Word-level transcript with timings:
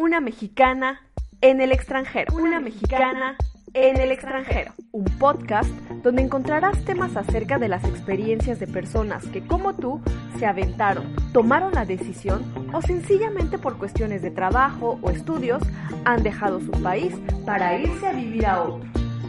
Una 0.00 0.20
mexicana 0.20 1.00
en 1.40 1.60
el 1.60 1.72
extranjero. 1.72 2.32
Una 2.32 2.60
mexicana 2.60 3.36
en 3.74 3.96
el 3.96 4.12
extranjero. 4.12 4.72
Un 4.92 5.04
podcast 5.18 5.70
donde 6.04 6.22
encontrarás 6.22 6.84
temas 6.84 7.16
acerca 7.16 7.58
de 7.58 7.66
las 7.66 7.82
experiencias 7.82 8.60
de 8.60 8.68
personas 8.68 9.26
que 9.26 9.44
como 9.44 9.74
tú 9.74 10.00
se 10.38 10.46
aventaron, 10.46 11.16
tomaron 11.32 11.74
la 11.74 11.84
decisión 11.84 12.44
o 12.72 12.80
sencillamente 12.80 13.58
por 13.58 13.76
cuestiones 13.76 14.22
de 14.22 14.30
trabajo 14.30 15.00
o 15.02 15.10
estudios 15.10 15.64
han 16.04 16.22
dejado 16.22 16.60
su 16.60 16.70
país 16.70 17.16
para 17.44 17.76
irse 17.76 18.06
a 18.06 18.12
vivir 18.12 18.46
a 18.46 18.62
otro. 18.62 18.97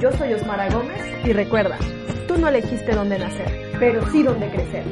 Yo 0.00 0.10
soy 0.12 0.32
Osmara 0.32 0.70
Gómez 0.70 0.98
y 1.26 1.34
recuerda, 1.34 1.76
tú 2.26 2.38
no 2.38 2.48
elegiste 2.48 2.94
dónde 2.94 3.18
nacer, 3.18 3.70
pero 3.78 4.00
sí 4.06 4.22
dónde 4.22 4.48
crecer. 4.48 4.82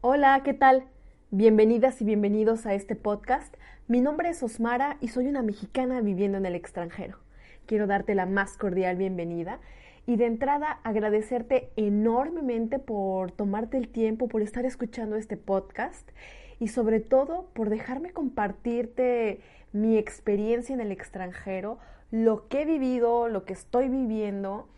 Hola, 0.00 0.42
¿qué 0.44 0.52
tal? 0.52 0.88
Bienvenidas 1.30 2.02
y 2.02 2.04
bienvenidos 2.04 2.66
a 2.66 2.74
este 2.74 2.96
podcast. 2.96 3.54
Mi 3.86 4.00
nombre 4.00 4.30
es 4.30 4.42
Osmara 4.42 4.96
y 5.00 5.08
soy 5.08 5.28
una 5.28 5.42
mexicana 5.42 6.00
viviendo 6.00 6.38
en 6.38 6.46
el 6.46 6.56
extranjero. 6.56 7.18
Quiero 7.66 7.86
darte 7.86 8.16
la 8.16 8.26
más 8.26 8.56
cordial 8.56 8.96
bienvenida 8.96 9.60
y 10.06 10.16
de 10.16 10.26
entrada 10.26 10.80
agradecerte 10.82 11.70
enormemente 11.76 12.80
por 12.80 13.30
tomarte 13.30 13.76
el 13.76 13.86
tiempo, 13.86 14.26
por 14.26 14.42
estar 14.42 14.66
escuchando 14.66 15.14
este 15.14 15.36
podcast 15.36 16.10
y 16.58 16.66
sobre 16.66 16.98
todo 16.98 17.48
por 17.52 17.70
dejarme 17.70 18.10
compartirte 18.10 19.40
mi 19.72 19.98
experiencia 19.98 20.74
en 20.74 20.80
el 20.80 20.92
extranjero, 20.92 21.78
lo 22.10 22.48
que 22.48 22.62
he 22.62 22.64
vivido, 22.64 23.28
lo 23.28 23.44
que 23.44 23.52
estoy 23.52 23.88
viviendo 23.88 24.68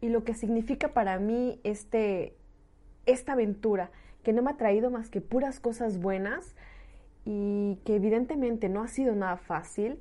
y 0.00 0.08
lo 0.08 0.24
que 0.24 0.34
significa 0.34 0.88
para 0.88 1.18
mí 1.18 1.60
este, 1.62 2.34
esta 3.06 3.32
aventura, 3.32 3.90
que 4.22 4.32
no 4.32 4.42
me 4.42 4.50
ha 4.50 4.56
traído 4.56 4.90
más 4.90 5.10
que 5.10 5.20
puras 5.20 5.60
cosas 5.60 5.98
buenas 6.00 6.54
y 7.24 7.78
que 7.84 7.96
evidentemente 7.96 8.68
no 8.68 8.82
ha 8.82 8.88
sido 8.88 9.14
nada 9.14 9.36
fácil, 9.36 10.00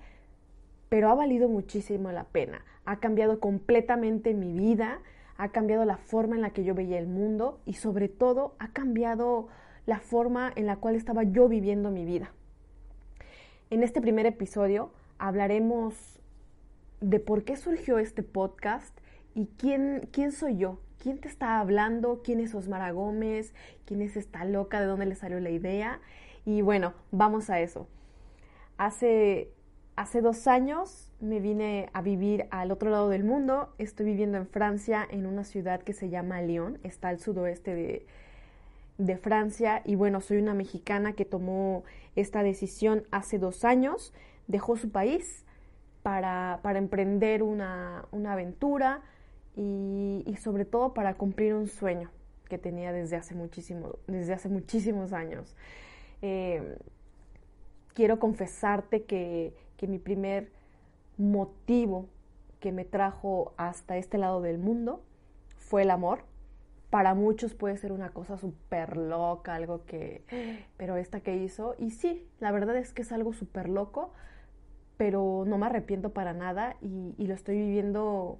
pero 0.89 1.09
ha 1.09 1.15
valido 1.15 1.47
muchísimo 1.49 2.11
la 2.11 2.25
pena. 2.25 2.63
Ha 2.85 2.99
cambiado 2.99 3.39
completamente 3.39 4.33
mi 4.33 4.53
vida, 4.53 5.01
ha 5.37 5.49
cambiado 5.49 5.85
la 5.85 5.97
forma 5.97 6.35
en 6.35 6.41
la 6.41 6.49
que 6.51 6.63
yo 6.63 6.73
veía 6.75 6.97
el 6.97 7.07
mundo 7.07 7.59
y 7.65 7.73
sobre 7.73 8.09
todo 8.09 8.55
ha 8.59 8.69
cambiado 8.69 9.47
la 9.85 9.99
forma 9.99 10.51
en 10.55 10.65
la 10.65 10.77
cual 10.77 10.95
estaba 10.95 11.23
yo 11.23 11.47
viviendo 11.47 11.91
mi 11.91 12.05
vida. 12.05 12.31
En 13.71 13.83
este 13.83 14.01
primer 14.01 14.25
episodio 14.25 14.91
hablaremos 15.19 16.19
de 17.01 17.19
por 17.19 17.43
qué 17.43 17.55
surgió 17.55 17.99
este 17.99 18.23
podcast 18.23 18.97
y 19.35 19.45
quién, 19.59 20.09
quién 20.11 20.31
soy 20.31 20.57
yo, 20.57 20.79
quién 20.97 21.19
te 21.19 21.27
está 21.27 21.59
hablando, 21.59 22.21
quién 22.23 22.39
es 22.39 22.55
Osmara 22.55 22.89
Gómez, 22.89 23.53
quién 23.85 24.01
es 24.01 24.17
esta 24.17 24.43
loca, 24.43 24.81
de 24.81 24.87
dónde 24.87 25.05
le 25.05 25.13
salió 25.13 25.39
la 25.39 25.51
idea. 25.51 26.01
Y 26.45 26.63
bueno, 26.63 26.95
vamos 27.11 27.51
a 27.51 27.59
eso. 27.59 27.87
Hace, 28.77 29.51
hace 29.95 30.21
dos 30.21 30.47
años 30.47 31.11
me 31.19 31.39
vine 31.39 31.91
a 31.93 32.01
vivir 32.01 32.47
al 32.49 32.71
otro 32.71 32.89
lado 32.89 33.07
del 33.09 33.23
mundo. 33.23 33.75
Estoy 33.77 34.07
viviendo 34.07 34.39
en 34.39 34.47
Francia, 34.47 35.07
en 35.07 35.27
una 35.27 35.43
ciudad 35.43 35.83
que 35.83 35.93
se 35.93 36.09
llama 36.09 36.41
Lyon, 36.41 36.79
está 36.81 37.09
al 37.09 37.19
sudoeste 37.19 37.75
de, 37.75 38.07
de 38.99 39.17
Francia 39.17 39.81
y 39.85 39.95
bueno, 39.95 40.21
soy 40.21 40.37
una 40.37 40.53
mexicana 40.53 41.13
que 41.13 41.25
tomó 41.25 41.83
esta 42.15 42.43
decisión 42.43 43.03
hace 43.11 43.39
dos 43.39 43.63
años, 43.63 44.13
dejó 44.47 44.75
su 44.75 44.91
país 44.91 45.45
para, 46.03 46.59
para 46.61 46.79
emprender 46.79 47.41
una, 47.41 48.05
una 48.11 48.33
aventura 48.33 49.01
y, 49.55 50.23
y, 50.27 50.35
sobre 50.35 50.65
todo 50.65 50.93
para 50.93 51.15
cumplir 51.15 51.55
un 51.55 51.67
sueño 51.67 52.11
que 52.49 52.57
tenía 52.57 52.91
desde 52.91 53.15
hace, 53.15 53.35
muchísimo, 53.35 53.93
desde 54.07 54.33
hace 54.33 54.49
muchísimos 54.49 55.13
años. 55.13 55.55
Eh, 56.21 56.77
quiero 57.93 58.19
confesarte 58.19 59.03
que, 59.03 59.53
que 59.77 59.87
mi 59.87 59.97
primer 59.97 60.51
motivo 61.17 62.07
que 62.59 62.73
me 62.73 62.83
trajo 62.83 63.53
hasta 63.55 63.95
este 63.95 64.17
lado 64.17 64.41
del 64.41 64.57
mundo 64.57 65.01
fue 65.57 65.83
el 65.83 65.91
amor 65.91 66.23
para 66.89 67.13
muchos 67.13 67.53
puede 67.53 67.77
ser 67.77 67.91
una 67.91 68.09
cosa 68.09 68.37
súper 68.37 68.97
loca, 68.97 69.55
algo 69.55 69.85
que, 69.85 70.23
pero 70.77 70.97
esta 70.97 71.21
que 71.21 71.35
hizo, 71.37 71.75
y 71.77 71.91
sí, 71.91 72.27
la 72.39 72.51
verdad 72.51 72.75
es 72.77 72.93
que 72.93 73.03
es 73.03 73.11
algo 73.11 73.33
súper 73.33 73.69
loco, 73.69 74.13
pero 74.97 75.43
no 75.47 75.57
me 75.57 75.67
arrepiento 75.67 76.09
para 76.11 76.33
nada 76.33 76.75
y, 76.81 77.25
lo 77.25 77.33
estoy 77.33 77.57
viviendo 77.57 78.37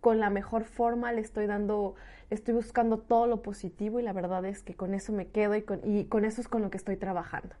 con 0.00 0.20
la 0.20 0.30
mejor 0.30 0.64
forma, 0.64 1.12
le 1.12 1.20
estoy 1.20 1.46
dando, 1.46 1.96
estoy 2.30 2.54
buscando 2.54 2.98
todo 2.98 3.26
lo 3.26 3.42
positivo 3.42 4.00
y 4.00 4.02
la 4.02 4.12
verdad 4.12 4.44
es 4.46 4.62
que 4.62 4.74
con 4.74 4.94
eso 4.94 5.12
me 5.12 5.28
quedo 5.28 5.54
y 5.54 5.62
con, 5.62 5.80
y 5.84 6.06
con 6.06 6.24
eso 6.24 6.40
es 6.40 6.48
con 6.48 6.62
lo 6.62 6.70
que 6.70 6.78
estoy 6.78 6.96
trabajando. 6.96 7.54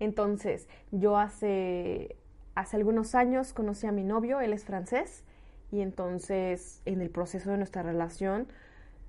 Entonces, 0.00 0.68
yo 0.90 1.18
hace, 1.18 2.16
hace 2.54 2.76
algunos 2.76 3.14
años 3.14 3.52
conocí 3.52 3.86
a 3.86 3.92
mi 3.92 4.02
novio, 4.02 4.40
él 4.40 4.52
es 4.52 4.64
francés, 4.64 5.22
y 5.70 5.80
entonces 5.80 6.80
en 6.84 7.00
el 7.00 7.10
proceso 7.10 7.50
de 7.50 7.56
nuestra 7.56 7.82
relación 7.82 8.46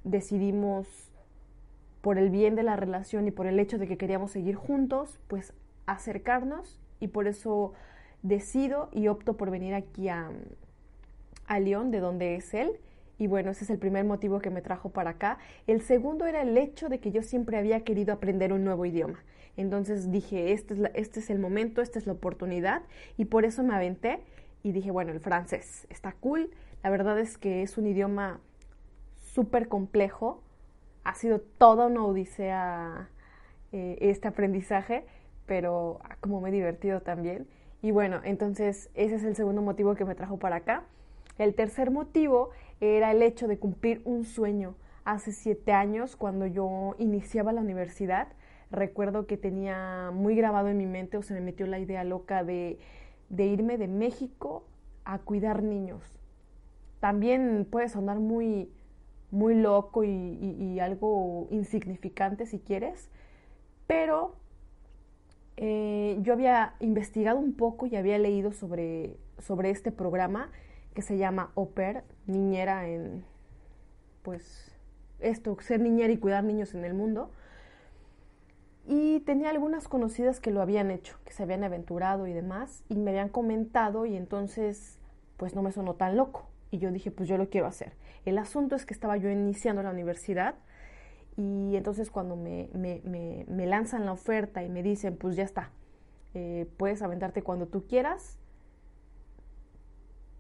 decidimos 0.04 0.88
por 2.02 2.18
el 2.18 2.30
bien 2.30 2.56
de 2.56 2.64
la 2.64 2.76
relación 2.76 3.28
y 3.28 3.32
por 3.32 3.48
el 3.48 3.60
hecho 3.60 3.78
de 3.78 3.88
que 3.88 3.98
queríamos 3.98 4.32
seguir 4.32 4.56
juntos, 4.56 5.20
pues 5.28 5.54
acercarnos 5.88 6.80
y 7.00 7.08
por 7.08 7.28
eso 7.28 7.74
decido 8.22 8.90
y 8.92 9.08
opto 9.08 9.38
por 9.38 9.50
venir 9.50 9.74
aquí 9.74 10.10
a, 10.10 10.32
a 11.48 11.60
Lyon, 11.60 11.92
de 11.92 12.00
donde 12.00 12.36
es 12.36 12.54
él. 12.54 12.72
Y 13.18 13.28
bueno, 13.28 13.52
ese 13.52 13.64
es 13.64 13.70
el 13.70 13.80
primer 13.80 14.04
motivo 14.04 14.40
que 14.40 14.50
me 14.50 14.62
trajo 14.62 14.90
para 14.90 15.12
acá. 15.12 15.38
El 15.68 15.82
segundo 15.82 16.26
era 16.26 16.42
el 16.42 16.58
hecho 16.58 16.90
de 16.90 17.00
que 17.00 17.12
yo 17.12 17.24
siempre 17.24 17.58
había 17.58 17.84
querido 17.84 18.14
aprender 18.14 18.52
un 18.52 18.64
nuevo 18.64 18.86
idioma. 18.86 19.24
Entonces 19.58 20.12
dije, 20.12 20.52
este 20.52 20.74
es, 20.74 20.80
este 20.94 21.20
es 21.22 21.30
el 21.30 21.40
momento, 21.40 21.82
esta 21.82 21.98
es 21.98 22.08
la 22.08 22.14
oportunidad 22.14 22.82
y 23.18 23.26
por 23.26 23.46
eso 23.46 23.64
me 23.64 23.74
aventé 23.74 24.20
y 24.66 24.72
dije, 24.72 24.90
bueno, 24.90 25.12
el 25.12 25.20
francés 25.20 25.86
está 25.92 26.14
cool. 26.14 26.50
La 26.81 26.90
verdad 26.90 27.20
es 27.20 27.38
que 27.38 27.62
es 27.62 27.78
un 27.78 27.86
idioma 27.86 28.40
súper 29.18 29.68
complejo. 29.68 30.42
Ha 31.03 31.14
sido 31.14 31.40
toda 31.40 31.86
una 31.86 32.03
odisea 32.03 33.08
eh, 33.72 34.00
este 34.02 34.28
aprendizaje, 34.28 35.06
pero 35.46 36.00
como 36.20 36.42
me 36.42 36.50
he 36.50 36.52
divertido 36.52 37.02
también. 37.02 37.46
Y 37.84 37.92
bueno, 37.92 38.22
entonces 38.24 38.90
ese 38.96 39.18
es 39.18 39.24
el 39.24 39.36
segundo 39.36 39.62
motivo 39.62 39.94
que 39.94 40.04
me 40.04 40.16
trajo 40.16 40.40
para 40.40 40.56
acá. 40.56 40.81
El 41.38 41.54
tercer 41.54 41.92
motivo 41.92 42.50
era 42.81 43.12
el 43.12 43.22
hecho 43.22 43.48
de 43.48 43.59
cumplir 43.59 44.02
un 44.04 44.25
sueño. 44.25 44.74
Hace 45.04 45.31
siete 45.31 45.74
años, 45.74 46.16
cuando 46.16 46.48
yo 46.48 46.96
iniciaba 46.98 47.54
la 47.54 47.62
universidad, 47.62 48.30
recuerdo 48.72 49.28
que 49.28 49.38
tenía 49.38 50.09
muy 50.12 50.36
grabado 50.36 50.70
en 50.70 50.78
mi 50.78 50.88
mente 50.88 51.18
o 51.18 51.22
se 51.22 51.36
me 51.36 51.42
metió 51.42 51.68
la 51.68 51.78
idea 51.78 52.04
loca 52.04 52.44
de 52.44 52.80
de 53.30 53.46
irme 53.46 53.78
de 53.78 53.88
México 53.88 54.66
a 55.03 55.19
cuidar 55.19 55.63
niños. 55.63 56.02
También 57.00 57.68
puede 57.69 57.90
sonar 57.90 58.19
muy, 58.19 58.72
muy 59.31 59.56
loco 59.56 60.03
y, 60.03 60.80
algo 60.80 61.48
insignificante 61.51 62.45
si 62.45 62.60
quieres, 62.60 63.10
pero 63.88 64.36
eh, 65.57 66.18
yo 66.22 66.33
había 66.33 66.75
investigado 66.80 67.39
un 67.39 67.54
poco 67.54 67.86
y 67.86 67.95
había 67.95 68.18
leído 68.19 68.51
sobre, 68.51 69.18
sobre 69.39 69.69
este 69.69 69.92
programa 69.92 70.51
que 70.94 71.01
se 71.01 71.18
llama 71.18 71.51
OPER, 71.56 72.04
niñera 72.27 72.88
en, 72.88 73.24
pues, 74.22 74.72
esto, 75.19 75.57
ser 75.62 75.80
niñera 75.80 76.12
y 76.12 76.18
cuidar 76.18 76.44
niños 76.44 76.74
en 76.74 76.83
el 76.86 76.94
mundo 76.94 77.31
y 78.88 79.22
tenía 79.22 79.50
algunas 79.50 79.88
conocidas 79.88 80.40
que 80.40 80.52
lo 80.52 80.62
habían 80.62 80.92
hecho, 80.92 81.18
que 81.26 81.34
se 81.34 81.44
habían 81.44 81.64
aventurado 81.64 82.28
y 82.28 82.34
demás, 82.34 82.84
y 82.88 82.96
me 82.96 83.12
habían 83.12 83.30
comentado 83.30 84.06
y 84.06 84.16
entonces 84.16 85.00
pues 85.38 85.56
no 85.56 85.64
me 85.64 85.72
sonó 85.72 85.96
tan 85.96 86.16
loco. 86.16 86.48
Y 86.72 86.78
yo 86.78 86.92
dije, 86.92 87.12
pues 87.12 87.28
yo 87.28 87.38
lo 87.38 87.50
quiero 87.50 87.68
hacer. 87.68 87.94
El 88.26 88.38
asunto 88.38 88.76
es 88.76 88.86
que 88.86 88.94
estaba 88.94 89.18
yo 89.18 89.30
iniciando 89.30 89.82
la 89.82 89.92
universidad 89.92 90.56
y 91.38 91.76
entonces 91.76 92.12
cuando 92.12 92.36
me, 92.36 92.70
me, 92.74 93.02
me, 93.04 93.46
me 93.48 93.66
lanzan 93.66 94.06
la 94.06 94.12
oferta 94.12 94.64
y 94.64 94.70
me 94.70 94.84
dicen, 94.84 95.18
pues 95.18 95.36
ya 95.36 95.44
está, 95.44 95.72
eh, 96.34 96.70
puedes 96.78 97.02
aventarte 97.02 97.42
cuando 97.42 97.68
tú 97.68 97.88
quieras, 97.88 98.38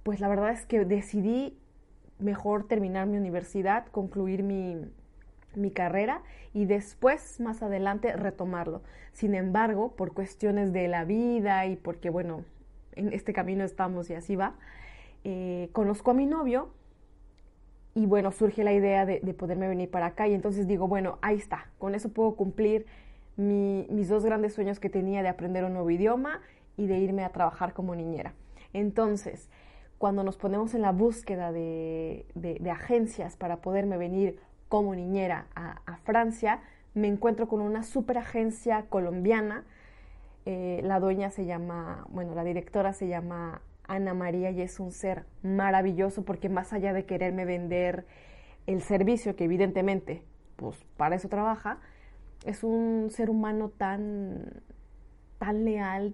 pues 0.03 0.19
la 0.19 0.27
verdad 0.27 0.51
es 0.51 0.65
que 0.65 0.85
decidí 0.85 1.57
mejor 2.19 2.67
terminar 2.67 3.07
mi 3.07 3.17
universidad, 3.17 3.87
concluir 3.87 4.43
mi, 4.43 4.77
mi 5.57 5.71
carrera 5.71 6.21
y 6.53 6.65
después, 6.65 7.39
más 7.39 7.61
adelante, 7.63 8.13
retomarlo. 8.13 8.81
Sin 9.11 9.35
embargo, 9.35 9.95
por 9.95 10.13
cuestiones 10.13 10.73
de 10.73 10.87
la 10.87 11.05
vida 11.05 11.65
y 11.65 11.75
porque, 11.75 12.09
bueno, 12.09 12.43
en 12.95 13.13
este 13.13 13.33
camino 13.33 13.63
estamos 13.63 14.09
y 14.09 14.13
así 14.13 14.35
va, 14.35 14.55
eh, 15.23 15.69
conozco 15.73 16.11
a 16.11 16.13
mi 16.13 16.25
novio 16.25 16.69
y 17.93 18.05
bueno, 18.05 18.31
surge 18.31 18.63
la 18.63 18.73
idea 18.73 19.05
de, 19.05 19.19
poderme 19.33 19.67
venir 19.67 19.89
para 19.89 20.07
acá 20.07 20.27
y 20.27 20.33
entonces 20.33 20.67
digo, 20.67 20.87
bueno, 20.87 21.17
ahí 21.21 21.37
está, 21.37 21.69
con 21.77 21.95
eso 21.95 22.09
puedo 22.09 22.35
cumplir 22.35 22.85
mis 23.37 24.07
dos 24.07 24.23
grandes 24.23 24.53
sueños 24.53 24.79
que 24.79 24.89
tenía 24.89 25.21
de 25.23 25.29
aprender 25.29 25.63
un 25.65 25.73
nuevo 25.73 25.89
idioma 25.89 26.41
y 26.77 26.87
de 26.87 26.99
irme 26.99 27.23
a 27.23 27.29
trabajar 27.29 27.73
como 27.73 27.95
niñera. 27.95 28.33
Entonces, 28.73 29.49
cuando 29.97 30.23
nos 30.23 30.37
ponemos 30.37 30.73
en 30.73 30.81
la 30.81 30.91
búsqueda 30.91 31.51
de, 31.51 32.25
agencias 32.69 33.37
para 33.37 33.57
poderme 33.57 33.97
venir 33.97 34.39
como 34.69 34.95
niñera 34.95 35.47
a, 35.55 35.97
Francia, 36.03 36.61
me 36.93 37.07
encuentro 37.07 37.47
con 37.47 37.61
una 37.61 37.83
super 37.83 38.17
agencia 38.17 38.85
colombiana. 38.89 39.63
Eh, 40.45 40.81
la 40.83 40.99
dueña 40.99 41.29
se 41.31 41.45
llama, 41.45 42.05
bueno, 42.09 42.35
la 42.35 42.43
directora 42.43 42.93
se 42.93 43.07
llama 43.07 43.61
Ana 43.87 44.13
María 44.13 44.51
y 44.51 44.61
es 44.61 44.79
un 44.79 44.91
ser 44.91 45.25
maravilloso 45.43 46.23
porque 46.23 46.49
más 46.49 46.73
allá 46.73 46.93
de 46.93 47.05
quererme 47.05 47.45
vender 47.45 48.05
el 48.67 48.81
servicio, 48.81 49.35
que 49.35 49.45
evidentemente, 49.45 50.23
pues 50.55 50.77
para 50.97 51.15
eso 51.15 51.29
trabaja, 51.29 51.79
es 52.45 52.63
un 52.63 53.09
ser 53.11 53.29
humano 53.29 53.69
tan, 53.69 54.61
tan 55.39 55.65
leal, 55.65 56.13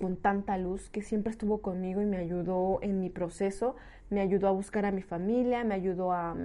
con 0.00 0.16
tanta 0.16 0.58
luz, 0.58 0.90
que 0.90 1.02
siempre 1.02 1.30
estuvo 1.30 1.62
conmigo 1.62 2.02
y 2.02 2.06
me 2.06 2.18
ayudó 2.18 2.78
en 2.82 3.00
mi 3.00 3.08
proceso, 3.08 3.76
me 4.10 4.20
ayudó 4.20 4.48
a 4.48 4.52
buscar 4.52 4.84
a 4.84 4.92
mi 4.92 5.02
familia, 5.02 5.64
me 5.64 5.74
ayudó 5.74 6.12
a 6.12 6.36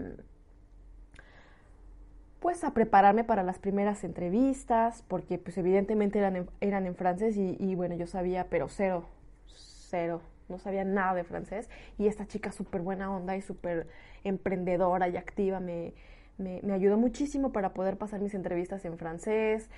pues 2.42 2.64
a 2.64 2.74
prepararme 2.74 3.24
para 3.24 3.44
las 3.44 3.60
primeras 3.60 4.04
entrevistas, 4.04 5.06
porque 5.08 5.38
pues 5.38 5.58
evidentemente 5.60 6.18
eran 6.18 6.36
en, 6.36 6.50
eran 6.60 6.88
en 6.88 6.96
francés 6.96 7.38
y, 7.38 7.56
y 7.60 7.76
bueno, 7.76 7.96
yo 7.96 8.08
sabía, 8.08 8.48
pero 8.50 8.68
cero, 8.68 9.06
cero, 9.46 10.22
no 10.50 10.58
sabía 10.58 10.84
nada 10.84 11.14
de 11.14 11.24
francés. 11.24 11.70
Y 12.00 12.08
esta 12.08 12.28
chica 12.28 12.52
súper 12.52 12.82
buena 12.82 13.16
onda 13.16 13.38
y 13.38 13.42
súper 13.42 13.88
emprendedora 14.24 15.08
y 15.08 15.18
activa 15.18 15.60
me, 15.60 15.94
me, 16.42 16.74
ayudó 16.74 16.98
muchísimo 16.98 17.52
para 17.52 17.74
poder 17.74 17.98
pasar 17.98 18.22
mis 18.22 18.34
entrevistas 18.34 18.84
en 18.86 18.98
francés, 18.98 19.70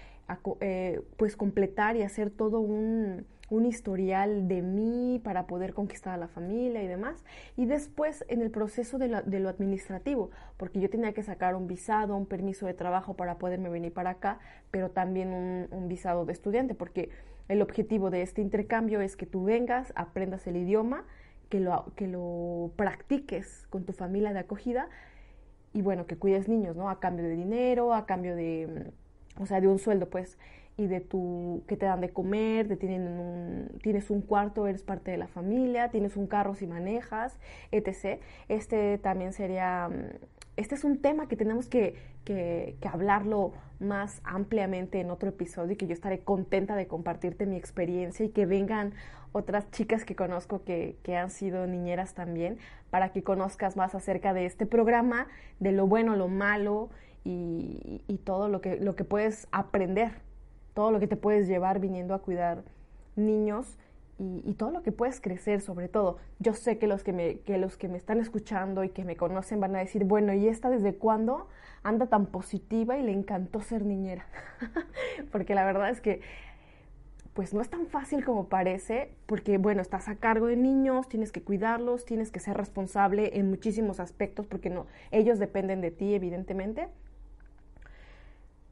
eh, 0.62 1.02
pues 1.18 1.36
completar 1.36 1.96
y 1.96 2.02
hacer 2.02 2.30
todo 2.30 2.60
un, 2.60 3.26
un, 3.50 3.66
historial 3.66 4.48
de 4.48 4.62
mí 4.62 5.22
para 5.24 5.48
poder 5.48 5.74
conquistar 5.74 6.14
a 6.14 6.18
la 6.18 6.28
familia 6.28 6.82
y 6.82 6.88
demás. 6.88 7.24
Y 7.58 7.66
después 7.66 8.26
en 8.28 8.42
el 8.42 8.52
proceso 8.52 8.98
de, 8.98 9.22
de 9.26 9.40
lo 9.40 9.50
administrativo, 9.50 10.32
porque 10.58 10.80
yo 10.80 10.90
tenía 10.90 11.14
que 11.14 11.24
sacar 11.24 11.56
un 11.56 11.68
visado, 11.68 12.16
un 12.16 12.26
permiso 12.26 12.66
de 12.66 12.74
trabajo 12.74 13.16
para 13.16 13.38
poderme 13.38 13.70
venir 13.70 13.94
para 13.94 14.12
acá, 14.12 14.40
pero 14.72 14.92
también 14.92 15.34
un, 15.34 15.68
un 15.72 15.88
visado 15.88 16.26
de 16.26 16.34
estudiante, 16.34 16.76
porque 16.76 17.10
el 17.50 17.62
objetivo 17.62 18.10
de 18.10 18.22
este 18.22 18.42
intercambio 18.42 19.02
es 19.02 19.16
que 19.16 19.26
tú 19.26 19.44
vengas, 19.44 19.92
aprendas 19.96 20.48
el 20.48 20.58
idioma, 20.58 21.06
que 21.50 21.60
lo, 21.60 21.94
que 21.96 22.08
lo 22.08 22.72
practiques 22.76 23.68
con 23.70 23.86
tu 23.86 23.94
familia 23.94 24.34
de 24.34 24.40
acogida 24.40 24.90
y 25.74 25.82
bueno, 25.82 26.06
que 26.06 26.18
cuides 26.18 26.48
niños, 26.48 26.76
¿no? 26.76 26.90
A 26.90 27.00
cambio 27.00 27.26
de 27.26 27.36
dinero, 27.36 27.94
a 27.94 28.06
cambio 28.06 28.36
de, 28.36 28.92
mm, 29.38 29.42
o 29.42 29.46
sea, 29.46 29.60
de 29.60 29.68
un 29.68 29.80
sueldo, 29.80 30.10
pues, 30.10 30.38
y 30.78 30.88
de 30.88 31.02
tu, 31.02 31.64
que 31.68 31.78
te 31.78 31.86
dan 31.86 32.02
de 32.02 32.10
comer, 32.10 32.68
te 32.68 32.78
tienen 32.78 33.08
un, 33.20 33.80
tienes 33.82 34.10
un 34.10 34.22
cuarto, 34.22 34.68
eres 34.68 34.84
parte 34.84 35.12
de 35.12 35.18
la 35.18 35.28
familia, 35.28 35.90
tienes 35.90 36.18
un 36.18 36.28
carro 36.28 36.56
si 36.56 36.68
manejas, 36.68 37.38
etc. 37.72 38.20
Este 38.48 38.98
también 39.00 39.34
sería, 39.34 39.90
mm, 39.90 40.26
este 40.56 40.76
es 40.76 40.84
un 40.84 41.02
tema 41.02 41.28
que 41.28 41.36
tenemos 41.36 41.68
que, 41.68 41.96
que, 42.26 42.76
que, 42.80 42.88
hablarlo 42.88 43.54
más 43.80 44.22
ampliamente 44.24 45.00
en 45.00 45.10
otro 45.10 45.30
episodio 45.30 45.74
y 45.74 45.76
que 45.76 45.88
yo 45.88 45.94
estaré 45.94 46.20
contenta 46.20 46.76
de 46.76 46.88
compartirte 46.88 47.46
mi 47.46 47.56
experiencia 47.56 48.26
y 48.26 48.30
que 48.30 48.46
vengan 48.46 48.94
otras 49.32 49.70
chicas 49.72 50.06
que 50.06 50.16
conozco 50.16 50.64
que, 50.64 50.98
que, 51.04 51.18
han 51.18 51.32
sido 51.32 51.66
niñeras 51.66 52.14
también, 52.14 52.60
para 52.92 53.12
que 53.12 53.24
conozcas 53.24 53.76
más 53.76 53.96
acerca 53.96 54.34
de 54.34 54.46
este 54.46 54.66
programa, 54.66 55.28
de 55.60 55.72
lo 55.72 55.88
bueno, 55.88 56.16
lo 56.16 56.28
malo 56.28 56.90
y, 57.24 58.04
y, 58.08 58.18
todo 58.20 58.48
lo 58.48 58.62
que, 58.62 58.78
lo 58.78 58.96
que 58.96 59.04
puedes 59.04 59.48
aprender, 59.52 60.12
todo 60.76 60.92
lo 60.92 61.00
que 61.00 61.08
te 61.08 61.18
puedes 61.18 61.48
llevar 61.48 61.80
viniendo 61.80 62.14
a 62.14 62.20
cuidar 62.20 62.64
niños 63.16 63.78
y, 64.44 64.54
todo 64.54 64.72
lo 64.72 64.84
que 64.84 64.92
puedes 64.92 65.20
crecer 65.20 65.62
sobre 65.62 65.88
todo. 65.88 66.18
Yo 66.40 66.54
sé 66.54 66.78
que 66.78 66.88
los 66.88 67.04
que, 67.04 67.14
me, 67.14 67.40
que 67.40 67.58
los 67.58 67.78
que 67.78 67.88
me 67.88 67.98
están 67.98 68.20
escuchando 68.20 68.84
y 68.84 68.90
que 68.90 69.04
me 69.04 69.16
conocen 69.16 69.60
van 69.60 69.76
a 69.76 69.80
decir, 69.80 70.06
bueno, 70.06 70.34
¿y 70.34 70.48
esta 70.48 70.70
desde 70.70 70.96
cuándo 70.96 71.48
anda 71.84 72.08
tan 72.08 72.28
positiva 72.28 72.98
y 72.98 73.04
le 73.04 73.12
encantó 73.12 73.62
ser 73.62 73.86
niñera? 73.86 74.26
Porque 75.32 75.56
la 75.56 75.66
verdad 75.66 75.90
es 75.90 76.02
que 76.02 76.22
pues 77.34 77.54
no 77.54 77.62
es 77.62 77.70
tan 77.70 77.88
fácil 77.88 78.24
como 78.24 78.48
parece, 78.48 79.10
porque 79.26 79.58
bueno, 79.58 79.82
estás 79.82 80.08
a 80.08 80.16
cargo 80.16 80.46
de 80.46 80.56
niños, 80.56 81.10
tienes 81.10 81.32
que 81.32 81.42
cuidarlos, 81.42 82.06
tienes 82.06 82.32
que 82.32 82.40
ser 82.40 82.56
responsable 82.56 83.40
en 83.40 83.50
muchísimos 83.50 84.00
aspectos, 84.00 84.46
porque 84.46 84.70
no, 84.70 84.86
ellos 85.10 85.40
dependen 85.40 85.82
de 85.82 85.90
ti, 85.90 86.14
evidentemente. 86.14 86.90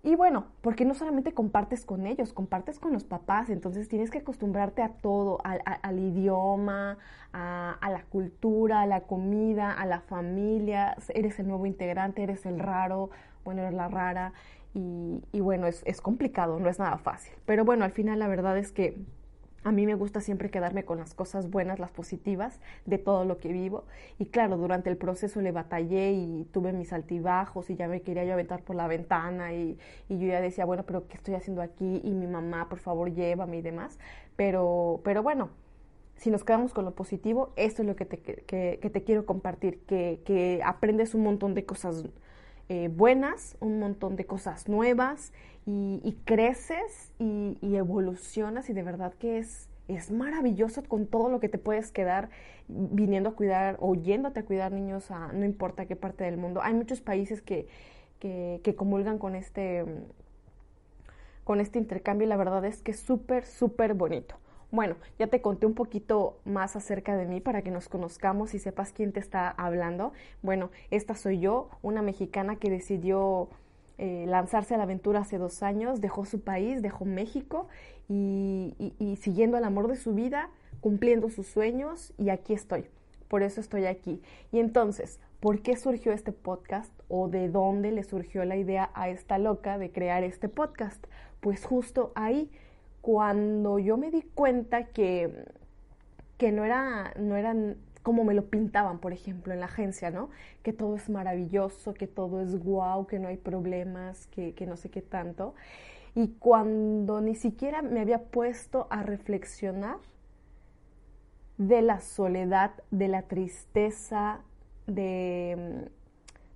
Y 0.04 0.16
bueno, 0.16 0.46
porque 0.62 0.84
no 0.84 0.96
solamente 0.96 1.34
compartes 1.34 1.86
con 1.86 2.08
ellos, 2.08 2.34
compartes 2.34 2.80
con 2.80 2.92
los 2.92 3.04
papás, 3.04 3.52
entonces 3.52 3.88
tienes 3.88 4.10
que 4.10 4.18
acostumbrarte 4.18 4.82
a 4.82 4.90
todo, 4.90 5.38
al, 5.44 6.00
idioma, 6.00 6.98
a, 7.34 7.78
la 7.82 8.04
cultura, 8.10 8.82
a 8.82 8.88
la 8.88 9.02
comida, 9.02 9.72
a 9.72 9.86
la 9.86 10.00
familia, 10.02 10.96
eres 11.10 11.40
el 11.40 11.48
nuevo 11.48 11.68
integrante, 11.68 12.24
eres 12.24 12.48
el 12.48 12.60
raro, 12.60 13.12
bueno, 13.46 13.62
eres 13.62 13.76
la 13.76 13.90
rara, 13.90 14.34
y, 14.74 15.40
bueno, 15.40 15.68
es, 15.68 15.84
es, 15.86 16.02
complicado, 16.02 16.58
no 16.60 16.70
es 16.70 16.80
nada 16.80 16.98
fácil. 16.98 17.34
Pero 17.46 17.64
bueno, 17.66 17.86
al 17.86 17.92
final 17.92 18.18
la 18.20 18.28
verdad 18.28 18.58
es 18.58 18.72
que 18.72 18.98
a 19.64 19.72
mí 19.72 19.86
me 19.86 19.94
gusta 19.94 20.22
siempre 20.22 20.50
quedarme 20.50 20.84
con 20.86 20.98
las 20.98 21.14
cosas 21.14 21.50
buenas, 21.50 21.80
las 21.80 21.92
positivas 21.92 22.60
de 22.86 22.98
todo 22.98 23.26
lo 23.26 23.38
que 23.38 23.52
vivo. 23.52 23.86
Y 24.18 24.26
claro, 24.26 24.58
durante 24.58 24.90
el 24.90 24.98
proceso 24.98 25.42
le 25.42 25.52
batallé 25.52 26.12
y 26.14 26.48
tuve 26.52 26.74
mis 26.74 26.94
altibajos 26.94 27.70
y 27.70 27.76
ya 27.76 27.88
me 27.88 28.02
quería 28.02 28.24
yo 28.26 28.34
aventar 28.34 28.64
por 28.64 28.76
la 28.76 28.88
ventana 28.88 29.54
y, 29.54 29.78
y 30.10 30.18
yo 30.18 30.28
ya 30.28 30.42
decía, 30.42 30.66
bueno, 30.66 30.84
pero 30.86 31.08
¿qué 31.08 31.16
estoy 31.16 31.36
haciendo 31.36 31.62
aquí? 31.62 32.02
Y 32.04 32.12
mi 32.12 32.28
mamá, 32.28 32.70
por 32.70 32.80
favor, 32.80 33.14
llévame 33.14 33.58
y 33.58 33.62
demás. 33.62 34.00
Pero, 34.36 35.02
pero 35.04 35.22
bueno, 35.22 35.50
si 36.16 36.32
nos 36.32 36.44
quedamos 36.44 36.74
con 36.74 36.86
lo 36.86 36.96
positivo, 36.96 37.54
esto 37.56 37.84
es 37.84 37.88
lo 37.88 37.96
que 37.96 38.06
te, 38.06 38.20
que, 38.20 38.80
que 38.82 38.90
te 38.90 39.04
quiero 39.04 39.26
compartir, 39.26 39.82
que, 39.86 40.22
que 40.26 40.62
aprendes 40.64 41.14
un 41.14 41.24
montón 41.24 41.54
de 41.54 41.66
cosas 41.66 42.06
eh, 42.70 42.88
buenas, 42.88 43.58
un 43.60 43.80
montón 43.80 44.16
de 44.16 44.26
cosas 44.26 44.70
nuevas 44.70 45.34
y, 45.66 46.18
creces 46.26 47.12
y, 47.20 47.58
evolucionas 47.76 48.70
y 48.70 48.74
de 48.74 48.84
verdad 48.84 49.14
que 49.14 49.38
es, 49.38 49.70
es 49.88 50.12
maravilloso 50.12 50.84
con 50.84 51.06
todo 51.06 51.30
lo 51.30 51.40
que 51.40 51.50
te 51.50 51.58
puedes 51.58 51.92
quedar 51.92 52.30
viniendo 52.68 53.30
a 53.30 53.36
cuidar 53.36 53.78
o 53.80 53.96
yéndote 53.96 54.40
a 54.40 54.46
cuidar 54.46 54.72
niños 54.72 55.12
a 55.12 55.32
no 55.34 55.46
importa 55.46 55.86
qué 55.86 55.96
parte 55.96 56.24
del 56.24 56.38
mundo. 56.38 56.62
Hay 56.64 56.74
muchos 56.74 57.02
países 57.02 57.42
que, 57.42 57.68
que, 58.20 58.62
que 58.64 58.76
comulgan 58.76 59.18
con 59.18 59.36
este, 59.36 59.86
con 61.44 61.60
este 61.60 61.80
intercambio 61.80 62.26
y 62.26 62.30
la 62.30 62.38
verdad 62.38 62.66
es 62.66 62.82
que 62.82 62.92
es 62.92 63.00
súper, 63.00 63.46
súper 63.46 63.94
bonito. 63.94 64.36
Bueno, 64.72 64.96
ya 65.20 65.28
te 65.28 65.42
conté 65.42 65.66
un 65.66 65.74
poquito 65.74 66.40
más 66.46 66.78
acerca 66.78 67.18
de 67.18 67.26
mí 67.26 67.42
para 67.42 67.62
que 67.62 67.72
nos 67.72 67.90
conozcamos 67.90 68.54
y 68.54 68.60
sepas 68.60 68.94
quién 68.94 69.12
te 69.12 69.20
está 69.20 69.50
hablando. 69.50 70.14
Bueno, 70.42 70.72
esta 70.92 71.14
soy 71.16 71.40
yo, 71.40 71.70
una 71.82 72.02
mexicana 72.02 72.56
que 72.56 72.70
decidió 72.70 73.50
eh, 73.98 74.26
lanzarse 74.28 74.74
a 74.74 74.78
la 74.78 74.84
aventura 74.84 75.22
hace 75.22 75.38
dos 75.38 75.64
años, 75.64 76.02
dejó 76.02 76.26
su 76.26 76.42
país, 76.42 76.82
dejó 76.82 77.06
México 77.06 77.68
y, 78.10 78.94
y 79.00 79.16
siguiendo 79.18 79.58
el 79.58 79.64
amor 79.64 79.88
de 79.88 79.96
su 79.96 80.14
vida, 80.14 80.50
cumpliendo 80.80 81.30
sus 81.30 81.48
sueños 81.48 82.14
y 82.18 82.30
aquí 82.30 82.54
estoy. 82.54 82.86
Por 83.28 83.44
eso 83.44 83.62
estoy 83.62 83.86
aquí. 83.86 84.22
Y 84.52 84.60
entonces, 84.60 85.20
¿por 85.40 85.62
qué 85.62 85.78
surgió 85.78 86.12
este 86.12 86.32
podcast 86.32 86.92
o 87.08 87.30
de 87.30 87.48
dónde 87.48 87.92
le 87.92 88.04
surgió 88.04 88.44
la 88.44 88.58
idea 88.58 88.92
a 88.94 89.10
esta 89.10 89.38
loca 89.38 89.78
de 89.78 89.92
crear 89.92 90.24
este 90.24 90.50
podcast? 90.50 91.06
Pues 91.40 91.66
justo 91.66 92.12
ahí 92.16 92.52
cuando 93.02 93.80
yo 93.80 93.98
me 93.98 94.12
di 94.12 94.22
cuenta 94.22 94.86
que, 94.86 95.46
que 96.38 96.52
no, 96.52 96.64
era, 96.64 97.14
no 97.18 97.36
eran 97.36 97.78
como 98.04 98.24
me 98.24 98.34
lo 98.34 98.46
pintaban, 98.46 99.00
por 99.00 99.14
ejemplo, 99.14 99.54
en 99.54 99.60
la 99.60 99.68
agencia, 99.68 100.12
¿no? 100.12 100.30
Que 100.64 100.74
todo 100.74 100.96
es 100.96 101.10
maravilloso, 101.10 101.94
que 101.94 102.08
todo 102.08 102.42
es 102.42 102.58
guau, 102.58 103.08
que 103.08 103.20
no 103.20 103.28
hay 103.28 103.38
problemas, 103.38 104.28
que, 104.28 104.54
que 104.54 104.66
no 104.66 104.78
sé 104.78 104.90
qué 104.90 105.02
tanto. 105.02 105.56
Y 106.16 106.30
cuando 106.40 107.22
ni 107.22 107.36
siquiera 107.36 107.82
me 107.82 108.02
había 108.02 108.24
puesto 108.24 108.88
a 108.90 109.04
reflexionar 109.04 109.98
de 111.58 111.82
la 111.82 112.02
soledad, 112.02 112.72
de 112.92 113.08
la 113.08 113.24
tristeza, 113.24 114.42
de 114.88 115.90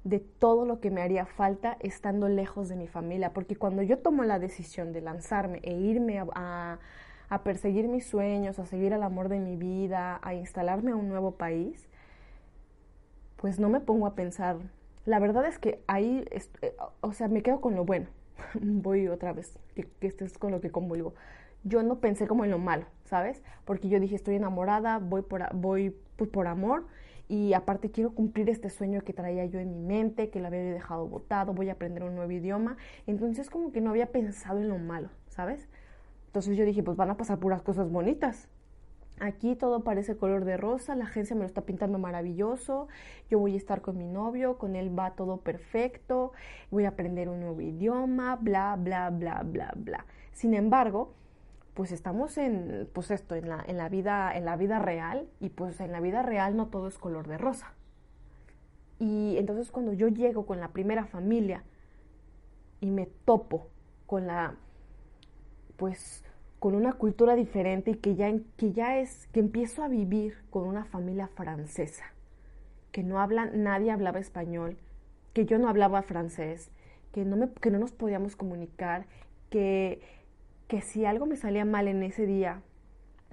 de 0.06 0.20
todo 0.20 0.66
lo 0.66 0.80
que 0.80 0.92
me 0.92 1.02
haría 1.02 1.26
falta 1.26 1.78
estando 1.82 2.30
lejos 2.30 2.70
de 2.70 2.76
mi 2.76 2.88
familia, 2.88 3.34
porque 3.34 3.56
cuando 3.56 3.82
yo 3.82 3.98
tomo 3.98 4.24
la 4.24 4.38
decisión 4.38 4.94
de 4.94 5.02
lanzarme 5.02 5.60
e 5.64 5.74
irme 5.74 6.24
a, 6.36 6.78
perseguir 7.44 7.88
mis 7.88 8.06
sueños, 8.06 8.60
a 8.60 8.66
seguir 8.66 8.94
el 8.94 9.04
amor 9.04 9.30
de 9.30 9.40
mi 9.40 9.56
vida, 9.56 10.20
a 10.22 10.34
instalarme 10.34 10.92
a 10.92 10.96
un 10.96 11.10
nuevo 11.10 11.32
país, 11.32 11.88
pues 13.38 13.60
no 13.60 13.70
me 13.70 13.80
pongo 13.80 14.08
a 14.08 14.16
pensar 14.16 14.58
la 15.06 15.20
verdad 15.20 15.46
es 15.46 15.60
que 15.60 15.84
ahí, 15.88 16.26
eh, 16.32 16.76
o 17.02 17.14
sea, 17.14 17.28
me 17.28 17.44
quedo 17.44 17.62
con 17.62 17.76
lo 17.76 17.86
bueno. 17.86 18.08
Voy 18.60 19.08
otra 19.08 19.34
vez, 19.34 19.58
que, 19.76 19.84
que 20.00 20.08
es 20.08 20.38
con 20.38 20.52
lo 20.52 20.62
que 20.62 20.72
convulgo. 20.72 21.14
Yo 21.64 21.84
no 21.84 22.00
pensé 22.00 22.28
como 22.28 22.44
en 22.44 22.52
lo 22.52 22.60
malo, 22.60 22.86
¿sabes? 23.06 23.42
Porque 23.66 23.88
yo 23.88 24.00
dije, 24.00 24.16
estoy 24.16 24.36
enamorada, 24.36 25.00
voy 25.00 25.22
por, 25.22 25.54
voy 25.56 25.92
por 26.32 26.48
amor 26.48 26.86
y 27.28 27.54
aparte 27.54 27.90
quiero 27.90 28.14
cumplir 28.14 28.50
este 28.50 28.70
sueño 28.70 29.02
que 29.02 29.14
traía 29.14 29.46
yo 29.46 29.60
en 29.60 29.72
mi 29.72 29.80
mente, 29.80 30.30
que 30.30 30.40
lo 30.40 30.48
había 30.48 30.62
dejado 30.62 31.08
botado, 31.08 31.54
voy 31.54 31.70
a 31.70 31.74
aprender 31.74 32.04
un 32.04 32.16
nuevo 32.16 32.32
idioma. 32.32 32.78
Entonces 33.08 33.50
como 33.50 33.72
que 33.72 33.82
no 33.82 33.90
había 33.92 34.12
pensado 34.12 34.60
en 34.60 34.70
lo 34.70 34.78
malo, 34.78 35.10
¿sabes? 35.28 35.68
Entonces 36.36 36.58
yo 36.58 36.66
dije, 36.66 36.84
pues 36.84 36.98
van 36.98 37.10
a 37.10 37.16
pasar 37.16 37.40
puras 37.40 37.62
cosas 37.62 37.90
bonitas. 37.90 38.50
Aquí 39.22 39.56
todo 39.56 39.86
parece 39.86 40.18
color 40.18 40.44
de 40.44 40.58
rosa, 40.58 40.94
la 40.94 41.06
agencia 41.06 41.34
me 41.34 41.44
lo 41.44 41.48
está 41.48 41.62
pintando 41.62 41.98
maravilloso, 41.98 42.90
yo 43.30 43.40
voy 43.40 43.54
a 43.54 43.56
estar 43.56 43.82
con 43.82 43.98
mi 43.98 44.10
novio, 44.10 44.58
con 44.58 44.76
él 44.76 45.00
va 45.00 45.12
todo 45.12 45.38
perfecto, 45.38 46.34
voy 46.72 46.84
a 46.84 46.90
aprender 46.90 47.30
un 47.30 47.40
nuevo 47.40 47.62
idioma, 47.62 48.36
bla, 48.36 48.76
bla, 48.78 49.12
bla, 49.12 49.44
bla, 49.44 49.72
bla. 49.78 50.06
Sin 50.34 50.54
embargo, 50.54 51.14
pues 51.74 51.94
estamos 51.94 52.38
en, 52.38 52.90
pues 52.92 53.12
esto, 53.12 53.36
en 53.36 53.48
la, 53.48 53.64
en 53.66 53.78
la, 53.78 53.88
vida, 53.88 54.36
en 54.36 54.44
la 54.44 54.58
vida 54.58 54.80
real 54.80 55.30
y 55.40 55.48
pues 55.48 55.80
en 55.80 55.94
la 55.94 56.02
vida 56.02 56.22
real 56.22 56.58
no 56.58 56.68
todo 56.68 56.90
es 56.90 56.98
color 56.98 57.30
de 57.30 57.38
rosa. 57.38 57.76
Y 59.00 59.38
entonces 59.38 59.72
cuando 59.72 59.94
yo 59.94 60.10
llego 60.10 60.46
con 60.46 60.60
la 60.60 60.74
primera 60.74 61.06
familia 61.06 61.64
y 62.82 62.92
me 62.92 63.06
topo 63.06 63.70
con 64.06 64.28
la, 64.28 64.56
pues 65.78 66.25
con 66.66 66.74
una 66.74 66.94
cultura 66.94 67.36
diferente 67.36 67.92
y 67.92 67.96
que 67.98 68.16
ya, 68.16 68.34
que 68.58 68.72
ya 68.72 68.98
es, 68.98 69.28
que 69.28 69.40
empiezo 69.40 69.84
a 69.84 69.88
vivir 69.88 70.40
con 70.50 70.64
una 70.64 70.84
familia 70.84 71.28
francesa, 71.28 72.06
que 72.92 73.04
no 73.04 73.20
hablan, 73.20 73.62
nadie 73.62 73.92
hablaba 73.92 74.18
español, 74.18 74.76
que 75.34 75.46
yo 75.46 75.60
no 75.60 75.70
hablaba 75.70 76.02
francés, 76.02 76.72
que 77.12 77.24
no, 77.24 77.38
me, 77.38 77.52
que 77.52 77.70
no 77.70 77.78
nos 77.78 77.92
podíamos 77.92 78.36
comunicar, 78.36 79.06
que, 79.52 80.02
que 80.68 80.82
si 80.82 81.06
algo 81.06 81.28
me 81.28 81.36
salía 81.36 81.66
mal 81.66 81.88
en 81.88 82.02
ese 82.02 82.26
día, 82.26 82.64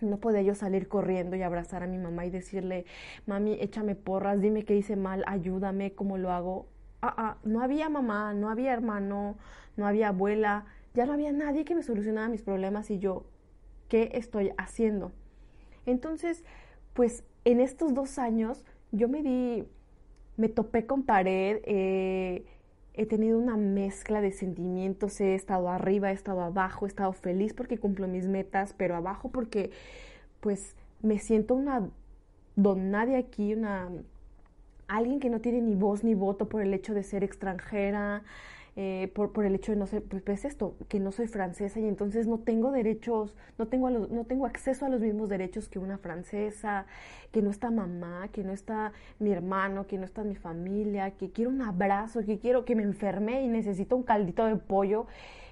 no 0.02 0.18
podía 0.18 0.42
yo 0.42 0.54
salir 0.54 0.86
corriendo 0.86 1.34
y 1.34 1.40
abrazar 1.40 1.82
a 1.82 1.86
mi 1.86 1.96
mamá 1.96 2.26
y 2.26 2.30
decirle, 2.30 2.84
mami, 3.24 3.56
échame 3.62 3.94
porras, 3.94 4.42
dime 4.42 4.66
qué 4.66 4.76
hice 4.76 4.94
mal, 4.94 5.24
ayúdame, 5.26 5.92
cómo 5.92 6.18
lo 6.18 6.32
hago. 6.32 6.66
Ah, 7.00 7.14
ah, 7.16 7.36
no 7.44 7.62
había 7.62 7.88
mamá, 7.88 8.34
no 8.34 8.50
había 8.50 8.74
hermano, 8.74 9.38
no 9.78 9.86
había 9.86 10.08
abuela, 10.08 10.66
ya 10.94 11.06
no 11.06 11.12
había 11.12 11.32
nadie 11.32 11.64
que 11.64 11.74
me 11.74 11.82
solucionara 11.82 12.28
mis 12.28 12.42
problemas 12.42 12.90
y 12.90 12.98
yo, 12.98 13.24
¿qué 13.88 14.10
estoy 14.14 14.52
haciendo? 14.58 15.12
Entonces, 15.86 16.44
pues 16.92 17.24
en 17.44 17.60
estos 17.60 17.94
dos 17.94 18.18
años 18.18 18.64
yo 18.90 19.08
me 19.08 19.22
di, 19.22 19.64
me 20.36 20.48
topé 20.48 20.86
con 20.86 21.02
pared, 21.02 21.60
eh, 21.64 22.44
he 22.94 23.06
tenido 23.06 23.38
una 23.38 23.56
mezcla 23.56 24.20
de 24.20 24.32
sentimientos, 24.32 25.20
he 25.20 25.34
estado 25.34 25.68
arriba, 25.70 26.10
he 26.10 26.14
estado 26.14 26.42
abajo, 26.42 26.84
he 26.84 26.88
estado 26.88 27.12
feliz 27.12 27.54
porque 27.54 27.78
cumplo 27.78 28.06
mis 28.06 28.28
metas, 28.28 28.74
pero 28.74 28.94
abajo 28.94 29.30
porque 29.30 29.70
pues 30.40 30.76
me 31.00 31.18
siento 31.18 31.54
una 31.54 31.88
don 32.54 32.90
nadie 32.90 33.16
aquí, 33.16 33.54
una 33.54 33.88
alguien 34.88 35.20
que 35.20 35.30
no 35.30 35.40
tiene 35.40 35.62
ni 35.62 35.74
voz 35.74 36.04
ni 36.04 36.14
voto 36.14 36.48
por 36.48 36.60
el 36.60 36.74
hecho 36.74 36.92
de 36.92 37.02
ser 37.02 37.24
extranjera, 37.24 38.22
eh, 38.74 39.10
por, 39.14 39.32
por, 39.32 39.44
el 39.44 39.54
hecho 39.54 39.72
de 39.72 39.78
no 39.78 39.86
ser, 39.86 40.02
pues, 40.02 40.22
pues, 40.22 40.46
esto, 40.46 40.76
que 40.88 40.98
no 40.98 41.12
soy 41.12 41.26
francesa 41.26 41.78
y 41.78 41.86
entonces 41.86 42.26
no 42.26 42.38
tengo 42.38 42.70
derechos, 42.70 43.34
no 43.58 43.68
tengo, 43.68 43.90
no 43.90 44.24
tengo 44.24 44.46
acceso 44.46 44.86
a 44.86 44.88
los 44.88 45.02
mismos 45.02 45.28
derechos 45.28 45.68
que 45.68 45.78
una 45.78 45.98
francesa, 45.98 46.86
que 47.32 47.42
no 47.42 47.50
está 47.50 47.70
mamá, 47.70 48.28
que 48.32 48.44
no 48.44 48.52
está 48.52 48.92
mi 49.18 49.30
hermano, 49.30 49.86
que 49.86 49.98
no 49.98 50.06
está 50.06 50.24
mi 50.24 50.36
familia, 50.36 51.10
que 51.12 51.30
quiero 51.30 51.50
un 51.50 51.60
abrazo, 51.60 52.24
que 52.24 52.38
quiero 52.38 52.64
que 52.64 52.74
me 52.74 52.82
enferme 52.82 53.42
y 53.42 53.48
necesito 53.48 53.94
un 53.94 54.04
caldito 54.04 54.46
de 54.46 54.56
pollo. 54.56 55.06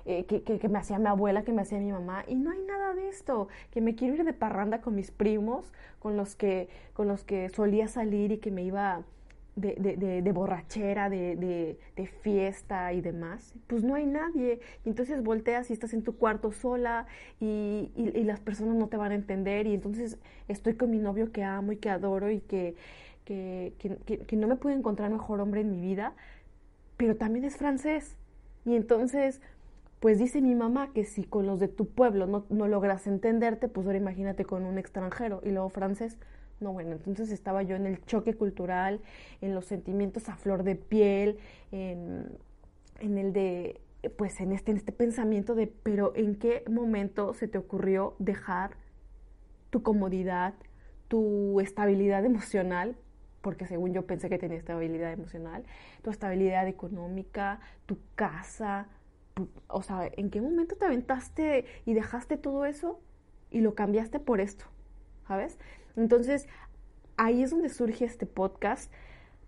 Eh, 0.06 0.24
que, 0.24 0.42
que, 0.42 0.58
que, 0.58 0.68
me 0.70 0.78
hacía 0.78 0.98
mi 0.98 1.08
abuela, 1.08 1.44
que 1.44 1.52
me 1.52 1.60
hacía 1.60 1.78
mi 1.78 1.92
mamá, 1.92 2.24
y 2.26 2.34
no 2.34 2.50
hay 2.50 2.58
nada 2.66 2.94
de 2.94 3.08
esto, 3.08 3.48
que 3.70 3.82
me 3.82 3.94
quiero 3.94 4.14
ir 4.14 4.24
de 4.24 4.32
parranda 4.32 4.80
con 4.80 4.94
mis 4.94 5.10
primos, 5.10 5.74
con 5.98 6.16
los 6.16 6.36
que, 6.36 6.70
con 6.94 7.06
los 7.06 7.22
que 7.22 7.50
solía 7.50 7.86
salir 7.86 8.32
y 8.32 8.38
que 8.38 8.50
me 8.50 8.62
iba 8.62 9.02
de, 9.60 10.32
borrachera, 10.32 11.08
de, 11.08 11.76
fiesta 12.22 12.92
y 12.92 13.00
demás, 13.00 13.54
pues 13.66 13.84
no 13.84 13.94
hay 13.94 14.06
nadie. 14.06 14.60
Y 14.84 14.88
entonces 14.88 15.22
volteas 15.22 15.70
y 15.70 15.72
estás 15.72 15.92
en 15.94 16.02
tu 16.02 16.16
cuarto 16.16 16.52
sola 16.52 17.06
y, 17.40 17.90
las 18.24 18.40
personas 18.40 18.76
no 18.76 18.88
te 18.88 18.96
van 18.96 19.12
a 19.12 19.14
entender 19.14 19.66
y 19.66 19.74
entonces 19.74 20.18
estoy 20.48 20.74
con 20.74 20.90
mi 20.90 20.98
novio 20.98 21.32
que 21.32 21.42
amo 21.42 21.72
y 21.72 21.76
que 21.76 21.90
adoro 21.90 22.30
y 22.30 22.40
que, 22.40 22.76
que, 23.24 23.72
que, 23.78 24.18
que 24.18 24.36
no 24.36 24.46
me 24.46 24.56
puedo 24.56 24.76
encontrar 24.76 25.10
mejor 25.10 25.40
hombre 25.40 25.62
en 25.62 25.70
mi 25.70 25.80
vida, 25.80 26.14
pero 26.96 27.16
también 27.16 27.44
es 27.44 27.56
francés. 27.56 28.16
Y 28.64 28.76
entonces, 28.76 29.40
pues 30.00 30.18
dice 30.18 30.40
mi 30.40 30.54
mamá 30.54 30.92
que 30.92 31.04
si 31.04 31.24
con 31.24 31.46
los 31.46 31.60
de 31.60 31.68
tu 31.68 31.86
pueblo 31.86 32.26
no, 32.26 32.44
no 32.50 32.68
logras 32.68 33.06
entenderte, 33.06 33.68
pues 33.68 33.86
ahora 33.86 33.98
imagínate 33.98 34.44
con 34.44 34.64
un 34.64 34.78
extranjero 34.78 35.40
y 35.44 35.50
luego 35.50 35.68
francés 35.70 36.18
no, 36.60 36.72
bueno, 36.72 36.92
entonces 36.92 37.30
estaba 37.30 37.62
yo 37.62 37.74
en 37.74 37.86
el 37.86 38.04
choque 38.04 38.34
cultural, 38.34 39.00
en 39.40 39.54
los 39.54 39.64
sentimientos 39.64 40.28
a 40.28 40.36
flor 40.36 40.62
de 40.62 40.76
piel, 40.76 41.38
en, 41.72 42.38
el 43.00 43.32
de, 43.32 43.80
pues 44.18 44.40
en 44.40 44.52
este, 44.52 44.70
en 44.70 44.76
este 44.76 44.92
pensamiento 44.92 45.54
de, 45.54 45.66
pero 45.66 46.12
¿en 46.14 46.36
qué 46.36 46.62
momento 46.70 47.32
se 47.32 47.48
te 47.48 47.58
ocurrió 47.58 48.14
dejar 48.18 48.72
tu 49.70 49.82
comodidad, 49.82 50.54
tu 51.08 51.60
estabilidad 51.60 52.24
emocional? 52.24 52.94
Porque 53.40 53.66
según 53.66 53.94
yo 53.94 54.06
pensé 54.06 54.28
que 54.28 54.36
tenía 54.36 54.58
estabilidad 54.58 55.12
emocional, 55.12 55.64
tu 56.02 56.10
estabilidad 56.10 56.68
económica, 56.68 57.60
tu 57.86 57.98
casa, 58.14 58.86
o 59.68 59.82
sea, 59.82 60.10
¿en 60.14 60.28
qué 60.28 60.42
momento 60.42 60.76
te 60.76 60.84
aventaste 60.84 61.64
y 61.86 61.94
dejaste 61.94 62.36
todo 62.36 62.66
eso 62.66 63.00
y 63.50 63.60
lo 63.60 63.74
cambiaste 63.74 64.20
por 64.20 64.40
esto? 64.42 64.66
¿Sabes? 65.26 65.58
Entonces, 65.96 66.48
ahí 67.16 67.42
es 67.42 67.50
donde 67.50 67.68
surge 67.68 68.04
este 68.04 68.26
podcast, 68.26 68.92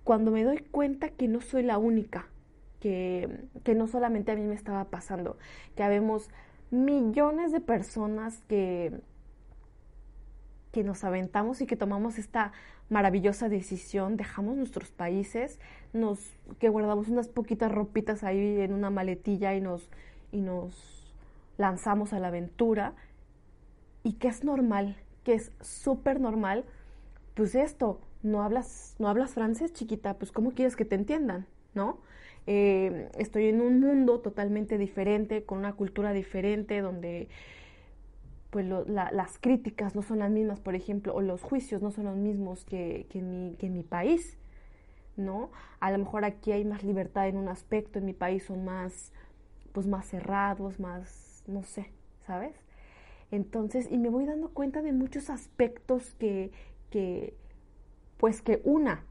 cuando 0.04 0.30
me 0.30 0.44
doy 0.44 0.58
cuenta 0.58 1.10
que 1.10 1.28
no 1.28 1.40
soy 1.40 1.62
la 1.62 1.78
única, 1.78 2.26
que, 2.80 3.44
que 3.64 3.74
no 3.74 3.86
solamente 3.86 4.32
a 4.32 4.36
mí 4.36 4.42
me 4.42 4.54
estaba 4.54 4.84
pasando, 4.86 5.38
que 5.76 5.82
habemos 5.82 6.28
millones 6.70 7.52
de 7.52 7.60
personas 7.60 8.42
que, 8.48 9.00
que 10.72 10.82
nos 10.82 11.04
aventamos 11.04 11.60
y 11.60 11.66
que 11.66 11.76
tomamos 11.76 12.18
esta 12.18 12.52
maravillosa 12.88 13.48
decisión, 13.48 14.16
dejamos 14.16 14.56
nuestros 14.56 14.90
países, 14.90 15.60
nos, 15.92 16.18
que 16.58 16.68
guardamos 16.68 17.08
unas 17.08 17.28
poquitas 17.28 17.70
ropitas 17.70 18.24
ahí 18.24 18.60
en 18.60 18.72
una 18.72 18.90
maletilla 18.90 19.54
y 19.54 19.60
nos, 19.60 19.88
y 20.32 20.40
nos 20.40 21.14
lanzamos 21.58 22.12
a 22.12 22.18
la 22.18 22.28
aventura 22.28 22.94
y 24.02 24.14
que 24.14 24.28
es 24.28 24.44
normal, 24.44 24.96
que 25.24 25.34
es 25.34 25.52
súper 25.60 26.20
normal, 26.20 26.64
pues 27.34 27.54
esto, 27.54 28.00
no 28.22 28.42
hablas, 28.42 28.96
no 28.98 29.08
hablas 29.08 29.34
francés, 29.34 29.72
chiquita, 29.72 30.14
pues 30.14 30.32
¿cómo 30.32 30.52
quieres 30.52 30.76
que 30.76 30.84
te 30.84 30.94
entiendan? 30.94 31.46
¿No? 31.74 31.98
Eh, 32.46 33.08
estoy 33.18 33.46
en 33.46 33.60
un 33.60 33.80
mundo 33.80 34.20
totalmente 34.20 34.78
diferente, 34.78 35.44
con 35.44 35.58
una 35.58 35.74
cultura 35.74 36.12
diferente, 36.12 36.80
donde 36.80 37.28
pues 38.50 38.66
las 38.66 39.38
críticas 39.38 39.94
no 39.94 40.02
son 40.02 40.18
las 40.18 40.30
mismas, 40.30 40.60
por 40.60 40.74
ejemplo, 40.74 41.14
o 41.14 41.22
los 41.22 41.40
juicios 41.42 41.80
no 41.80 41.90
son 41.90 42.04
los 42.04 42.16
mismos 42.16 42.66
que, 42.66 43.06
que, 43.08 43.22
mi, 43.22 43.56
que 43.56 43.68
en 43.68 43.72
mi 43.72 43.82
país, 43.82 44.36
¿no? 45.16 45.50
A 45.80 45.90
lo 45.90 45.96
mejor 45.96 46.26
aquí 46.26 46.52
hay 46.52 46.62
más 46.64 46.82
libertad 46.82 47.28
en 47.28 47.38
un 47.38 47.48
aspecto, 47.48 47.98
en 47.98 48.04
mi 48.04 48.12
país 48.12 48.44
son 48.44 48.64
más, 48.66 49.10
pues 49.72 49.86
más 49.86 50.06
cerrados, 50.06 50.80
más, 50.80 51.42
no 51.46 51.62
sé, 51.62 51.92
¿sabes? 52.26 52.54
Entonces, 53.32 53.88
y 53.90 53.96
me 53.96 54.10
voy 54.10 54.26
dando 54.26 54.50
cuenta 54.50 54.82
de 54.82 54.92
muchos 54.92 55.30
aspectos 55.30 56.14
que, 56.18 56.52
que, 56.90 57.34
pues 58.18 58.42
que 58.42 58.60
una, 58.62 59.04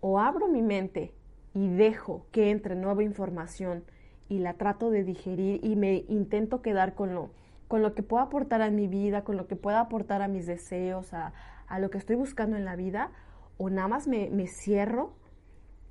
o 0.00 0.20
abro 0.20 0.46
mi 0.46 0.62
mente 0.62 1.12
y 1.52 1.68
dejo 1.68 2.24
que 2.30 2.50
entre 2.50 2.76
nueva 2.76 3.02
información 3.02 3.84
y 4.28 4.38
la 4.38 4.54
trato 4.54 4.90
de 4.90 5.02
digerir 5.02 5.62
y 5.64 5.74
me 5.74 6.04
intento 6.08 6.62
quedar 6.62 6.94
con 6.94 7.14
lo, 7.14 7.30
con 7.66 7.82
lo 7.82 7.94
que 7.94 8.04
pueda 8.04 8.22
aportar 8.22 8.62
a 8.62 8.70
mi 8.70 8.86
vida, 8.86 9.24
con 9.24 9.36
lo 9.36 9.48
que 9.48 9.56
pueda 9.56 9.80
aportar 9.80 10.22
a 10.22 10.28
mis 10.28 10.46
deseos, 10.46 11.12
a, 11.12 11.32
a 11.66 11.78
lo 11.80 11.90
que 11.90 11.98
estoy 11.98 12.14
buscando 12.14 12.56
en 12.56 12.64
la 12.64 12.76
vida, 12.76 13.10
o 13.58 13.70
nada 13.70 13.88
más 13.88 14.06
me, 14.06 14.30
me 14.30 14.46
cierro 14.46 15.14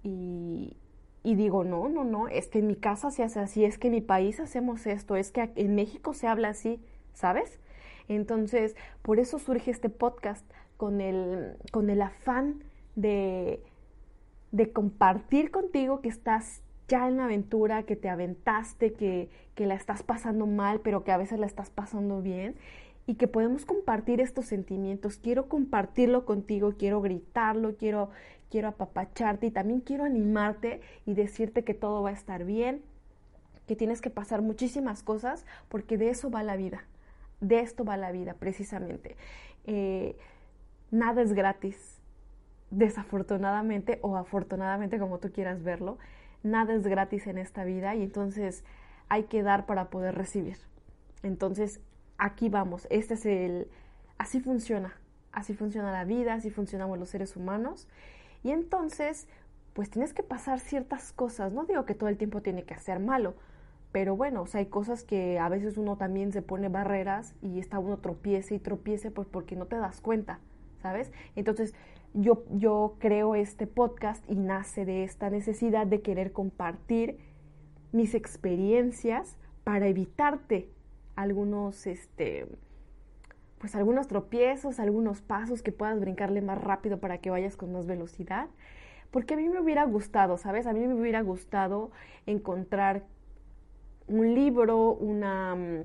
y, 0.03 0.77
y 1.21 1.35
digo, 1.35 1.65
no, 1.65 1.89
no, 1.89 2.05
no, 2.05 2.29
es 2.29 2.47
que 2.47 2.59
en 2.59 2.67
mi 2.67 2.77
casa 2.77 3.11
se 3.11 3.23
hace 3.23 3.41
así, 3.41 3.65
es 3.65 3.77
que 3.77 3.87
en 3.87 3.95
mi 3.95 4.01
país 4.01 4.39
hacemos 4.39 4.87
esto, 4.87 5.17
es 5.17 5.33
que 5.33 5.51
en 5.55 5.75
México 5.75 6.13
se 6.13 6.27
habla 6.27 6.47
así. 6.47 6.81
¿Sabes? 7.13 7.59
Entonces, 8.07 8.75
por 9.01 9.19
eso 9.19 9.39
surge 9.39 9.71
este 9.71 9.89
podcast 9.89 10.45
con 10.77 11.01
el, 11.01 11.57
con 11.71 11.89
el 11.89 12.01
afán 12.01 12.63
de, 12.95 13.61
de 14.51 14.71
compartir 14.71 15.51
contigo 15.51 16.01
que 16.01 16.09
estás 16.09 16.61
ya 16.87 17.07
en 17.07 17.17
la 17.17 17.25
aventura, 17.25 17.83
que 17.83 17.95
te 17.95 18.09
aventaste, 18.09 18.93
que, 18.93 19.29
que 19.55 19.65
la 19.65 19.75
estás 19.75 20.03
pasando 20.03 20.45
mal, 20.45 20.81
pero 20.81 21.03
que 21.03 21.11
a 21.11 21.17
veces 21.17 21.39
la 21.39 21.45
estás 21.45 21.69
pasando 21.69 22.21
bien 22.21 22.55
y 23.07 23.15
que 23.15 23.27
podemos 23.27 23.65
compartir 23.65 24.21
estos 24.21 24.45
sentimientos. 24.45 25.17
Quiero 25.17 25.47
compartirlo 25.47 26.25
contigo, 26.25 26.73
quiero 26.77 27.01
gritarlo, 27.01 27.75
quiero, 27.77 28.09
quiero 28.49 28.67
apapacharte 28.67 29.47
y 29.47 29.51
también 29.51 29.81
quiero 29.81 30.03
animarte 30.03 30.81
y 31.05 31.13
decirte 31.13 31.63
que 31.63 31.73
todo 31.73 32.01
va 32.03 32.09
a 32.09 32.13
estar 32.13 32.43
bien, 32.43 32.83
que 33.67 33.75
tienes 33.75 34.01
que 34.01 34.09
pasar 34.09 34.41
muchísimas 34.41 35.01
cosas 35.03 35.45
porque 35.69 35.97
de 35.97 36.09
eso 36.09 36.29
va 36.29 36.43
la 36.43 36.57
vida, 36.57 36.83
de 37.41 37.59
esto 37.59 37.83
va 37.83 37.97
la 37.97 38.11
vida 38.11 38.35
precisamente. 38.35 39.17
Eh, 39.65 40.15
nada 40.91 41.21
es 41.21 41.33
gratis, 41.33 41.99
desafortunadamente 42.69 43.99
o 44.01 44.15
afortunadamente 44.15 44.97
como 44.97 45.19
tú 45.19 45.31
quieras 45.31 45.61
verlo, 45.63 45.97
nada 46.43 46.73
es 46.73 46.83
gratis 46.83 47.27
en 47.27 47.37
esta 47.37 47.65
vida 47.65 47.95
y 47.95 48.03
entonces 48.03 48.63
hay 49.09 49.23
que 49.23 49.43
dar 49.43 49.65
para 49.65 49.89
poder 49.89 50.15
recibir. 50.15 50.57
Entonces, 51.23 51.81
aquí 52.17 52.49
vamos, 52.49 52.87
este 52.89 53.15
es 53.15 53.25
el, 53.25 53.67
así 54.17 54.39
funciona, 54.39 54.93
así 55.31 55.53
funciona 55.53 55.91
la 55.91 56.05
vida, 56.05 56.35
así 56.35 56.49
funcionamos 56.49 56.97
los 56.97 57.09
seres 57.09 57.35
humanos. 57.35 57.87
Y 58.43 58.51
entonces, 58.51 59.27
pues 59.73 59.89
tienes 59.89 60.13
que 60.13 60.23
pasar 60.23 60.59
ciertas 60.59 61.11
cosas, 61.11 61.51
no 61.51 61.65
digo 61.65 61.85
que 61.85 61.93
todo 61.93 62.09
el 62.09 62.17
tiempo 62.17 62.41
tiene 62.41 62.63
que 62.63 62.77
ser 62.77 62.99
malo, 62.99 63.35
pero 63.91 64.15
bueno, 64.15 64.43
o 64.43 64.47
sea, 64.47 64.59
hay 64.59 64.67
cosas 64.67 65.03
que 65.03 65.37
a 65.39 65.49
veces 65.49 65.77
uno 65.77 65.97
también 65.97 66.31
se 66.31 66.41
pone 66.41 66.69
barreras 66.69 67.35
y 67.41 67.59
está 67.59 67.79
uno 67.79 67.97
tropiece 67.97 68.55
y 68.55 68.59
tropiece 68.59 69.11
pues 69.11 69.27
porque 69.27 69.55
no 69.55 69.65
te 69.65 69.75
das 69.75 69.99
cuenta, 69.99 70.39
¿sabes? 70.81 71.11
Entonces, 71.35 71.73
yo, 72.13 72.43
yo 72.51 72.95
creo 72.99 73.35
este 73.35 73.67
podcast 73.67 74.23
y 74.29 74.35
nace 74.35 74.85
de 74.85 75.03
esta 75.03 75.29
necesidad 75.29 75.87
de 75.87 76.01
querer 76.01 76.31
compartir 76.31 77.17
mis 77.91 78.13
experiencias 78.15 79.37
para 79.63 79.87
evitarte 79.87 80.69
algunos, 81.15 81.85
este, 81.87 82.47
pues 83.59 83.75
algunos 83.75 84.07
tropiezos, 84.07 84.79
algunos 84.79 85.21
pasos 85.21 85.61
que 85.61 85.71
puedas 85.71 85.99
brincarle 85.99 86.41
más 86.41 86.61
rápido 86.61 86.99
para 86.99 87.19
que 87.19 87.29
vayas 87.29 87.57
con 87.57 87.73
más 87.73 87.85
velocidad. 87.85 88.47
Porque 89.11 89.33
a 89.33 89.37
mí 89.37 89.49
me 89.49 89.59
hubiera 89.59 89.83
gustado, 89.83 90.37
¿sabes? 90.37 90.67
A 90.67 90.73
mí 90.73 90.79
me 90.87 90.93
hubiera 90.93 91.21
gustado 91.21 91.91
encontrar 92.25 93.03
un 94.07 94.33
libro, 94.33 94.91
una, 94.93 95.55
mm, 95.55 95.83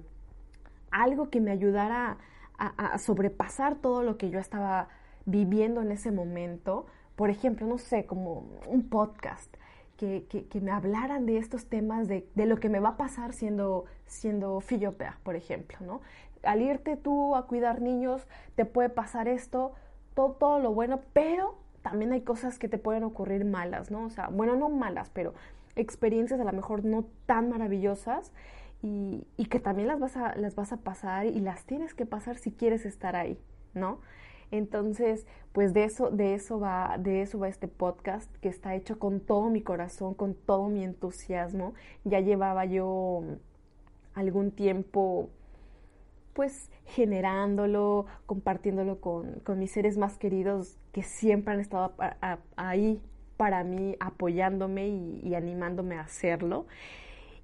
algo 0.90 1.30
que 1.30 1.40
me 1.40 1.50
ayudara 1.50 2.18
a, 2.58 2.96
sobrepasar 2.98 3.76
todo 3.76 4.02
lo 4.02 4.16
que 4.16 4.30
yo 4.30 4.38
estaba 4.38 4.88
viviendo 5.26 5.82
en 5.82 5.92
ese 5.92 6.10
momento. 6.10 6.86
Por 7.14 7.28
ejemplo, 7.28 7.66
no 7.66 7.76
sé, 7.78 8.06
como 8.06 8.48
un 8.66 8.88
podcast 8.88 9.54
que, 9.96 10.26
que, 10.26 10.60
me 10.60 10.70
hablaran 10.70 11.26
de 11.26 11.38
estos 11.38 11.68
temas, 11.68 12.08
de, 12.08 12.28
de, 12.34 12.46
lo 12.46 12.56
que 12.56 12.68
me 12.68 12.80
va 12.80 12.90
a 12.90 12.96
pasar 12.96 13.32
siendo, 13.32 13.84
siendo 14.06 14.60
fillopea, 14.60 15.18
por 15.22 15.36
ejemplo, 15.36 15.78
¿no? 15.80 16.00
Al 16.42 16.62
irte 16.62 16.96
tú 16.96 17.34
a 17.34 17.46
cuidar 17.46 17.80
niños, 17.80 18.26
te 18.54 18.64
puede 18.64 18.88
pasar 18.88 19.28
esto, 19.28 19.74
todo, 20.14 20.32
todo 20.32 20.58
lo 20.58 20.72
bueno, 20.72 21.00
pero 21.12 21.56
también 21.82 22.12
hay 22.12 22.22
cosas 22.22 22.58
que 22.58 22.68
te 22.68 22.78
pueden 22.78 23.04
ocurrir 23.04 23.44
malas, 23.44 23.90
¿no? 23.90 24.04
O 24.04 24.10
sea, 24.10 24.28
bueno, 24.28 24.56
no 24.56 24.68
malas, 24.68 25.10
pero 25.10 25.34
experiencias 25.76 26.40
a 26.40 26.44
lo 26.44 26.52
mejor 26.52 26.84
no 26.84 27.06
tan 27.26 27.50
maravillosas 27.50 28.32
y, 28.82 29.26
que 29.50 29.60
también 29.60 29.88
las 29.88 30.00
vas, 30.00 30.16
a, 30.16 30.36
las 30.36 30.54
vas 30.54 30.72
a 30.72 30.78
pasar 30.78 31.26
y 31.26 31.40
las 31.40 31.64
tienes 31.64 31.94
que 31.94 32.06
pasar 32.06 32.36
si 32.36 32.52
quieres 32.52 32.86
estar 32.86 33.16
ahí, 33.16 33.38
¿no? 33.74 34.00
Entonces, 34.50 35.26
pues 35.52 35.74
de 35.74 35.84
eso, 35.84 36.10
de 36.10 36.34
eso 36.34 36.60
va, 36.60 36.96
de 36.98 37.22
eso 37.22 37.38
va 37.38 37.48
este 37.48 37.68
podcast 37.68 38.32
que 38.36 38.48
está 38.48 38.74
hecho 38.74 38.98
con 38.98 39.20
todo 39.20 39.50
mi 39.50 39.60
corazón, 39.60 40.14
con 40.14 40.34
todo 40.34 40.68
mi 40.68 40.84
entusiasmo. 40.84 41.74
Ya 42.04 42.20
llevaba 42.20 42.64
yo 42.64 43.22
algún 44.14 44.52
tiempo 44.52 45.30
pues 46.32 46.70
generándolo, 46.84 48.06
compartiéndolo 48.26 49.00
con, 49.00 49.40
con, 49.40 49.58
mis 49.58 49.72
seres 49.72 49.96
más 49.96 50.18
queridos 50.18 50.78
que 50.92 51.02
siempre 51.02 51.54
han 51.54 51.60
estado 51.60 51.94
ahí 52.56 53.00
para 53.36 53.64
mí, 53.64 53.96
apoyándome 54.00 54.88
y, 54.88 55.34
animándome 55.34 55.96
a 55.96 56.02
hacerlo. 56.02 56.66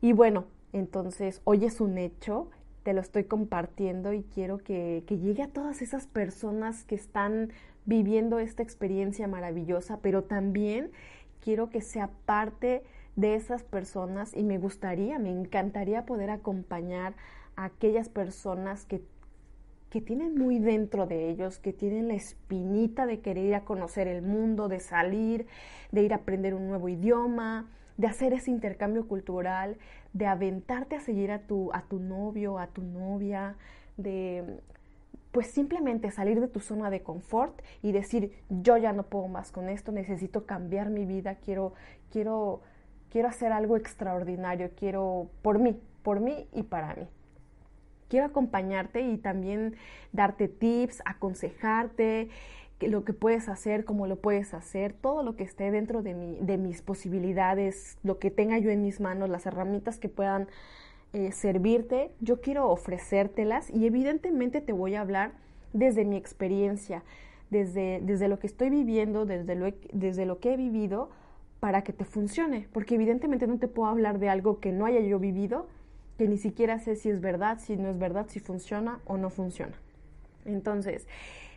Y 0.00 0.12
bueno, 0.12 0.44
entonces 0.72 1.40
hoy 1.44 1.64
es 1.64 1.80
un 1.80 1.98
hecho 1.98 2.48
te 2.82 2.92
lo 2.92 3.00
estoy 3.00 3.24
compartiendo 3.24 4.12
y 4.12 4.22
quiero 4.22 4.58
que, 4.58 5.04
llegue 5.08 5.42
a 5.42 5.48
todas 5.48 5.82
esas 5.82 6.06
personas 6.06 6.84
que 6.84 6.94
están 6.94 7.50
viviendo 7.84 8.38
esta 8.38 8.62
experiencia 8.62 9.28
maravillosa, 9.28 9.98
pero 10.02 10.24
también 10.24 10.90
quiero 11.40 11.70
que 11.70 11.80
sea 11.80 12.10
parte 12.26 12.82
de 13.16 13.34
esas 13.34 13.62
personas 13.62 14.34
y 14.34 14.42
me 14.42 14.58
gustaría, 14.58 15.18
me 15.18 15.30
encantaría 15.30 16.06
poder 16.06 16.30
acompañar 16.30 17.14
a 17.56 17.66
aquellas 17.66 18.08
personas 18.08 18.84
que, 18.84 19.02
que 19.92 20.00
tienen 20.00 20.38
muy 20.38 20.58
dentro 20.58 21.06
de 21.06 21.28
ellos, 21.28 21.58
que 21.58 21.74
tienen 21.74 22.08
la 22.08 22.14
espinita 22.14 23.04
de 23.04 23.20
querer 23.20 23.44
ir 23.44 23.54
a 23.54 23.66
conocer 23.66 24.08
el 24.08 24.22
mundo, 24.22 24.68
de 24.68 24.80
salir, 24.80 25.46
de 25.90 26.02
ir 26.02 26.14
a 26.14 26.16
aprender 26.16 26.54
un 26.54 26.66
nuevo 26.66 26.88
idioma, 26.88 27.68
de 27.98 28.06
hacer 28.06 28.32
ese 28.32 28.50
intercambio 28.50 29.06
cultural, 29.06 29.76
de 30.14 30.24
aventarte 30.24 30.96
a 30.96 31.00
seguir 31.00 31.30
a 31.30 31.40
tu, 31.40 31.70
a 31.74 31.82
tu 31.82 31.98
novio, 31.98 32.58
a 32.58 32.68
tu 32.68 32.80
novia, 32.80 33.56
de 33.98 34.60
pues 35.30 35.48
simplemente 35.48 36.10
salir 36.10 36.40
de 36.40 36.48
tu 36.48 36.60
zona 36.60 36.88
de 36.88 37.02
confort 37.02 37.60
y 37.82 37.92
decir, 37.92 38.32
yo 38.48 38.78
ya 38.78 38.94
no 38.94 39.02
puedo 39.02 39.28
más 39.28 39.52
con 39.52 39.68
esto, 39.68 39.92
necesito 39.92 40.46
cambiar 40.46 40.88
mi 40.88 41.04
vida, 41.04 41.34
quiero, 41.34 41.74
quiero, 42.10 42.62
quiero 43.10 43.28
hacer 43.28 43.52
algo 43.52 43.76
extraordinario, 43.76 44.70
quiero 44.74 45.28
por 45.42 45.58
mí, 45.58 45.78
por 46.02 46.20
mí 46.20 46.48
y 46.54 46.62
para 46.62 46.94
mí. 46.94 47.06
Quiero 48.12 48.26
acompañarte 48.26 49.00
y 49.00 49.16
también 49.16 49.74
darte 50.12 50.46
tips, 50.46 51.00
aconsejarte, 51.06 52.28
lo 52.78 53.06
que 53.06 53.14
puedes 53.14 53.48
hacer, 53.48 53.86
cómo 53.86 54.06
lo 54.06 54.16
puedes 54.16 54.52
hacer, 54.52 54.92
todo 54.92 55.22
lo 55.22 55.34
que 55.34 55.44
esté 55.44 55.70
dentro 55.70 56.02
de, 56.02 56.12
mi, 56.12 56.36
de 56.38 56.58
mis 56.58 56.82
posibilidades, 56.82 57.96
lo 58.02 58.18
que 58.18 58.30
tenga 58.30 58.58
yo 58.58 58.68
en 58.68 58.82
mis 58.82 59.00
manos, 59.00 59.30
las 59.30 59.46
herramientas 59.46 59.98
que 59.98 60.10
puedan 60.10 60.46
eh, 61.14 61.32
servirte, 61.32 62.10
yo 62.20 62.42
quiero 62.42 62.68
ofrecértelas 62.68 63.70
y 63.70 63.86
evidentemente 63.86 64.60
te 64.60 64.74
voy 64.74 64.94
a 64.94 65.00
hablar 65.00 65.32
desde 65.72 66.04
mi 66.04 66.16
experiencia, 66.18 67.04
desde, 67.48 68.02
desde 68.02 68.28
lo 68.28 68.38
que 68.38 68.46
estoy 68.46 68.68
viviendo, 68.68 69.24
desde 69.24 69.54
lo, 69.54 69.72
desde 69.90 70.26
lo 70.26 70.38
que 70.38 70.52
he 70.52 70.56
vivido, 70.58 71.08
para 71.60 71.80
que 71.80 71.94
te 71.94 72.04
funcione, 72.04 72.68
porque 72.74 72.96
evidentemente 72.96 73.46
no 73.46 73.56
te 73.56 73.68
puedo 73.68 73.88
hablar 73.88 74.18
de 74.18 74.28
algo 74.28 74.60
que 74.60 74.70
no 74.70 74.84
haya 74.84 75.00
yo 75.00 75.18
vivido, 75.18 75.66
que 76.18 76.28
ni 76.28 76.38
siquiera 76.38 76.78
sé 76.78 76.96
si 76.96 77.10
es 77.10 77.20
verdad, 77.20 77.58
si 77.58 77.76
no 77.76 77.88
es 77.88 77.98
verdad, 77.98 78.26
si 78.28 78.40
funciona 78.40 79.00
o 79.06 79.16
no 79.16 79.30
funciona. 79.30 79.74
Entonces, 80.44 81.06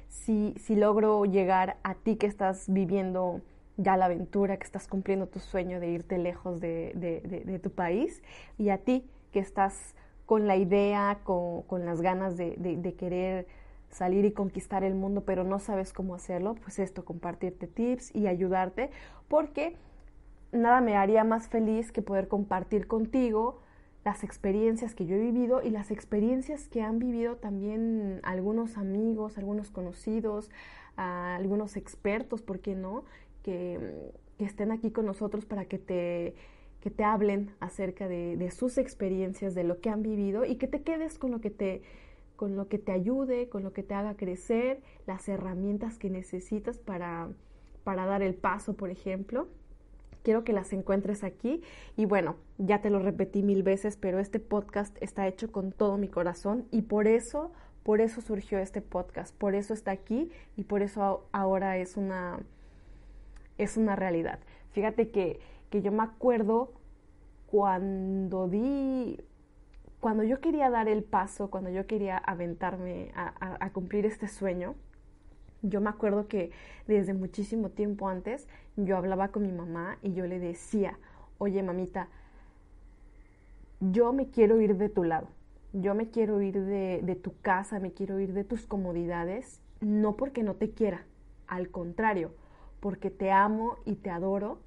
si, 0.10 0.56
si 0.60 0.76
logro 0.76 1.26
llegar 1.26 1.78
a 1.84 1.96
ti 1.96 2.16
que 2.16 2.28
estás 2.28 2.66
viviendo 2.68 3.42
ya 3.78 3.98
la 3.98 4.06
aventura, 4.06 4.58
que 4.58 4.64
estás 4.64 4.88
cumpliendo 4.88 5.28
tu 5.28 5.40
sueño 5.40 5.80
de 5.80 5.90
irte 5.90 6.18
lejos 6.18 6.62
de, 6.62 6.92
de, 6.96 7.60
tu 7.60 7.72
país, 7.72 8.22
y 8.58 8.70
a 8.70 8.78
ti 8.78 9.06
que 9.32 9.40
estás 9.40 9.96
con 10.26 10.48
la 10.48 10.56
idea, 10.56 11.20
con, 11.24 11.64
con 11.64 11.86
las 11.86 12.02
ganas 12.02 12.38
de, 12.38 12.96
querer 12.98 13.48
salir 13.90 14.26
y 14.26 14.32
conquistar 14.32 14.84
el 14.84 14.96
mundo, 14.96 15.22
pero 15.26 15.44
no 15.44 15.60
sabes 15.60 15.94
cómo 15.94 16.16
hacerlo, 16.16 16.56
pues 16.56 16.80
esto, 16.80 17.06
compartirte 17.06 17.68
tips 17.68 18.16
y 18.16 18.28
ayudarte, 18.28 18.90
porque 19.28 19.76
nada 20.52 20.82
me 20.82 20.96
haría 20.96 21.24
más 21.24 21.48
feliz 21.50 21.92
que 21.92 22.02
poder 22.02 22.28
compartir 22.28 22.88
contigo 22.88 23.62
las 24.06 24.24
experiencias 24.24 24.94
que 24.94 25.08
yo 25.08 25.16
he 25.16 25.20
vivido 25.20 25.64
y 25.64 25.72
las 25.72 25.90
experiencias 25.90 26.68
que 26.68 26.84
han 26.84 27.00
vivido 27.00 27.38
también 27.38 28.20
algunos 28.22 28.78
amigos, 28.78 29.40
algunos 29.40 29.72
conocidos, 29.72 30.52
algunos 30.96 31.76
expertos, 31.76 32.44
¿por 32.44 32.60
qué 32.60 32.76
no? 32.76 33.04
Que, 33.44 34.14
estén 34.38 34.72
aquí 34.72 34.92
con 34.92 35.06
nosotros 35.06 35.46
para 35.46 35.64
que 35.64 35.80
te, 35.80 36.36
que 36.82 36.92
te 36.92 37.06
hablen 37.06 37.52
acerca 37.62 38.10
de, 38.10 38.52
sus 38.52 38.78
experiencias, 38.78 39.56
de 39.56 39.64
lo 39.64 39.80
que 39.80 39.90
han 39.90 40.04
vivido 40.04 40.44
y 40.44 40.58
que 40.58 40.68
te 40.68 40.82
quedes 40.82 41.18
con 41.18 41.32
lo 41.32 41.40
que 41.40 41.50
te, 41.50 41.82
con 42.36 42.58
lo 42.58 42.68
que 42.68 42.78
te 42.78 42.92
ayude, 42.92 43.48
con 43.48 43.64
lo 43.64 43.72
que 43.72 43.82
te 43.82 43.94
haga 43.94 44.16
crecer, 44.16 44.82
las 45.08 45.30
herramientas 45.30 45.98
que 45.98 46.10
necesitas 46.10 46.78
para, 46.78 47.30
para 47.86 48.06
dar 48.06 48.22
el 48.22 48.36
paso, 48.36 48.76
por 48.76 48.90
ejemplo 48.90 49.48
quiero 50.26 50.44
que 50.44 50.52
las 50.52 50.74
encuentres 50.74 51.24
aquí. 51.24 51.62
Y 51.96 52.06
bueno, 52.06 52.36
ya 52.58 52.82
te 52.82 52.90
lo 52.90 53.00
repetí 53.00 53.44
mil 53.44 53.64
veces, 53.64 53.96
pero 53.96 54.20
este 54.20 54.40
podcast 54.42 54.98
está 55.02 55.28
hecho 55.28 55.52
con 55.52 55.72
todo 55.72 55.98
mi 55.98 56.10
corazón 56.10 56.66
y 56.72 56.82
por 56.82 57.08
eso, 57.08 57.54
por 57.84 58.02
eso 58.02 58.20
surgió 58.20 58.58
este 58.58 58.82
podcast, 58.82 59.34
por 59.38 59.56
eso 59.56 59.74
está 59.74 59.92
aquí 59.92 60.32
y 60.58 60.64
por 60.64 60.82
eso 60.82 61.28
ahora 61.32 61.78
es 61.78 61.96
una, 61.96 62.40
es 63.58 63.78
una 63.78 63.96
realidad. 63.96 64.40
Fíjate 64.72 65.12
que, 65.12 65.40
que 65.70 65.82
yo 65.82 65.92
me 65.92 66.04
acuerdo 66.04 66.74
cuando 67.46 68.48
di, 68.48 69.22
cuando 70.00 70.24
yo 70.24 70.42
quería 70.42 70.72
dar 70.72 70.90
el 70.90 71.04
paso, 71.04 71.52
cuando 71.52 71.70
yo 71.70 71.86
quería 71.86 72.18
aventarme 72.18 73.12
a, 73.16 73.58
a 73.64 73.70
cumplir 73.72 74.08
este 74.08 74.28
sueño, 74.28 74.76
yo 75.70 75.82
me 75.82 75.90
acuerdo 75.90 76.28
que 76.28 76.52
desde 76.88 77.14
muchísimo 77.14 77.70
tiempo 77.70 78.08
antes 78.08 78.48
yo 78.76 78.98
hablaba 78.98 79.30
con 79.30 79.44
mi 79.44 79.52
mamá 79.52 79.98
y 80.02 80.14
yo 80.14 80.26
le 80.28 80.40
decía, 80.40 80.98
oye 81.38 81.64
mamita, 81.64 82.10
yo 83.80 84.14
me 84.14 84.30
quiero 84.30 84.62
ir 84.62 84.78
de 84.78 84.90
tu 84.90 85.04
lado, 85.04 85.28
yo 85.74 85.96
me 85.96 86.10
quiero 86.10 86.42
ir 86.42 86.60
de, 86.60 87.02
de 87.04 87.16
tu 87.16 87.34
casa, 87.42 87.80
me 87.80 87.92
quiero 87.92 88.20
ir 88.20 88.34
de 88.34 88.44
tus 88.44 88.66
comodidades, 88.66 89.62
no 89.82 90.16
porque 90.16 90.44
no 90.44 90.56
te 90.56 90.72
quiera, 90.72 91.06
al 91.48 91.70
contrario, 91.70 92.32
porque 92.80 93.10
te 93.10 93.32
amo 93.32 93.78
y 93.86 93.96
te 93.96 94.10
adoro. 94.10 94.60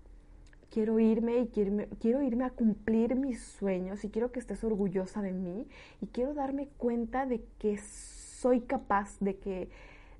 Quiero 0.70 1.00
irme 1.00 1.38
y 1.38 1.46
quiero, 1.46 1.86
quiero 1.98 2.20
irme 2.20 2.44
a 2.44 2.50
cumplir 2.50 3.16
mis 3.16 3.42
sueños 3.42 4.04
y 4.04 4.10
quiero 4.10 4.32
que 4.32 4.38
estés 4.38 4.62
orgullosa 4.64 5.22
de 5.22 5.32
mí 5.32 5.66
y 6.02 6.08
quiero 6.08 6.34
darme 6.34 6.68
cuenta 6.76 7.24
de 7.24 7.42
que 7.58 7.78
soy 7.78 8.60
capaz, 8.60 9.16
de 9.20 9.36
que, 9.36 9.70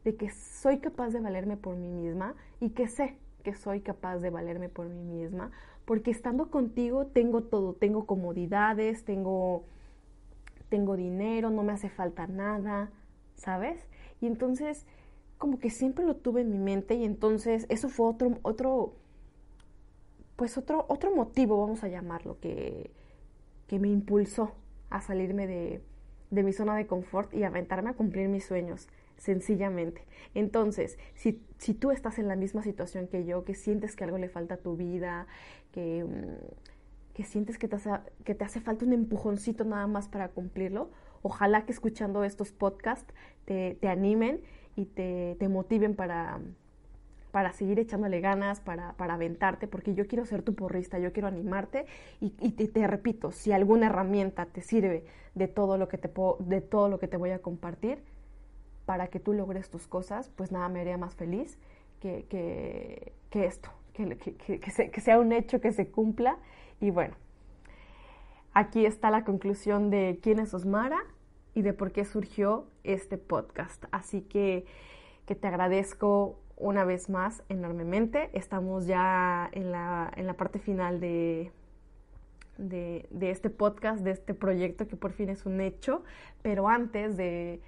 de 0.05 0.17
que 0.17 0.31
soy 0.31 0.79
capaz 0.79 1.11
de 1.11 1.21
valerme 1.21 1.57
por 1.57 1.77
mí 1.77 1.89
misma 1.89 2.35
y 2.61 2.71
que 2.71 2.89
sé 2.89 3.17
que 3.43 3.55
soy 3.55 3.81
capaz 3.81 4.19
de 4.19 4.31
valerme 4.31 4.69
por 4.69 4.87
mí 4.89 5.03
misma, 5.03 5.51
porque 5.85 6.11
estando 6.11 6.51
contigo 6.51 7.07
tengo 7.07 7.43
todo, 7.43 7.73
tengo 7.73 8.05
comodidades, 8.07 9.05
tengo, 9.05 9.65
tengo 10.69 10.97
dinero, 10.97 11.51
no 11.51 11.63
me 11.63 11.73
hace 11.73 11.89
falta 11.89 12.27
nada, 12.27 12.91
¿sabes? 13.37 13.87
Y 14.21 14.27
entonces 14.27 14.87
como 15.39 15.59
que 15.59 15.71
siempre 15.71 16.05
lo 16.05 16.17
tuve 16.17 16.41
en 16.43 16.51
mi 16.51 16.59
mente 16.59 16.95
y 16.95 17.05
entonces 17.05 17.65
eso 17.69 17.89
fue 17.89 18.09
otro, 18.09 18.39
otro, 18.43 18.95
pues 20.37 20.59
otro, 20.59 20.85
otro 20.89 21.15
motivo, 21.15 21.61
vamos 21.61 21.85
a 21.85 21.89
llamarlo, 21.89 22.39
que, 22.41 22.91
que 23.69 23.79
me 23.79 23.89
impulsó 23.89 24.53
a 24.91 25.01
salirme 25.01 25.47
de, 25.47 25.81
de 26.31 26.43
mi 26.43 26.53
zona 26.53 26.77
de 26.77 26.87
confort 26.87 27.33
y 27.35 27.45
aventarme 27.45 27.91
a 27.91 27.95
cumplir 27.95 28.29
mis 28.29 28.45
sueños, 28.45 28.89
sencillamente. 29.17 30.03
Entonces, 30.35 30.99
si, 31.15 31.43
si, 31.59 31.75
tú 31.75 31.91
estás 31.91 32.19
en 32.19 32.29
la 32.29 32.37
misma 32.37 32.63
situación 32.63 33.09
que 33.09 33.25
yo, 33.25 33.45
que 33.45 33.55
sientes 33.55 33.97
que 33.97 34.05
algo 34.05 34.19
le 34.19 34.29
falta 34.29 34.55
a 34.55 34.59
tu 34.59 34.77
vida, 34.77 35.27
que, 35.73 36.05
mm, 36.05 37.15
que 37.15 37.25
sientes 37.25 37.59
que 37.59 37.69
te, 37.69 37.77
hace, 37.77 37.91
que 38.25 38.35
te 38.35 38.45
hace 38.45 38.61
falta 38.61 38.85
un 38.85 38.93
empujoncito 38.93 39.65
nada 39.65 39.87
más 39.87 40.09
para 40.09 40.29
cumplirlo, 40.29 40.91
ojalá 41.23 41.65
que 41.65 41.73
escuchando 41.73 42.25
estos 42.25 42.53
podcasts 42.53 43.13
te, 43.45 43.77
te 43.81 43.89
animen 43.89 44.41
y 44.77 44.85
te, 44.87 45.37
te 45.39 45.49
motiven 45.49 45.97
para, 45.97 46.41
para 47.31 47.53
seguir 47.53 47.79
echándole 47.79 48.21
ganas, 48.21 48.61
para, 48.61 48.93
para, 48.95 49.15
aventarte, 49.15 49.69
porque 49.69 49.95
yo 49.95 50.07
quiero 50.07 50.25
ser 50.25 50.43
tu 50.43 50.55
porrista, 50.55 50.99
yo 50.99 51.13
quiero 51.13 51.29
animarte 51.29 51.87
y, 52.21 52.31
te, 52.31 52.69
te, 52.69 52.87
repito, 52.87 53.33
si 53.33 53.53
alguna 53.53 53.87
herramienta 53.87 54.47
te 54.47 54.63
sirve 54.63 55.05
de 55.35 55.49
todo, 55.49 55.77
lo 55.77 55.89
que 55.89 55.99
te 55.99 56.11
de 56.41 56.61
todo 56.61 56.89
lo 56.89 56.99
que 56.99 57.09
te 57.09 57.17
voy 57.17 57.31
a 57.31 57.41
compartir 57.41 57.99
para 58.87 59.09
que 59.09 59.21
tú 59.21 59.35
logres 59.35 59.69
tus 59.69 59.87
cosas, 59.87 60.31
pues 60.31 60.51
nada 60.51 60.69
me 60.69 60.81
haría 60.81 60.97
más 60.97 61.15
feliz 61.15 61.59
que, 62.01 62.25
que, 62.29 63.13
que 63.31 63.45
esto, 63.45 63.71
que, 63.93 64.17
que 64.61 65.01
sea 65.01 65.19
un 65.19 65.33
hecho 65.33 65.61
que 65.61 65.73
se 65.73 65.89
cumpla. 65.89 66.39
Y 66.81 66.91
bueno, 66.91 67.15
aquí 68.55 68.87
está 68.87 69.11
la 69.11 69.25
conclusión 69.25 69.91
de 69.91 70.19
quién 70.23 70.39
es 70.39 70.55
Osmara 70.55 70.99
y 71.55 71.63
de 71.63 71.73
por 71.73 71.93
qué 71.93 72.05
surgió 72.05 72.67
este 72.85 73.19
podcast. 73.19 73.85
Así 73.91 74.23
que, 74.23 74.65
que 75.27 75.35
te 75.35 75.47
agradezco 75.49 76.39
una 76.59 76.85
vez 76.85 77.09
más 77.09 77.43
enormemente. 77.49 78.31
Estamos 78.33 78.87
ya 78.87 79.49
en 79.53 79.73
la, 79.73 80.13
en 80.17 80.27
la 80.27 80.35
parte 80.35 80.59
final 80.59 81.01
de, 81.01 81.53
de, 82.59 83.07
de, 83.11 83.31
este 83.31 83.51
podcast, 83.51 84.03
de 84.03 84.11
este 84.11 84.35
proyecto 84.35 84.87
que 84.89 84.97
por 84.97 85.13
fin 85.13 85.31
es 85.31 85.47
un 85.47 85.61
hecho, 85.61 86.03
pero 86.43 86.69
antes 86.69 87.17
de, 87.17 87.61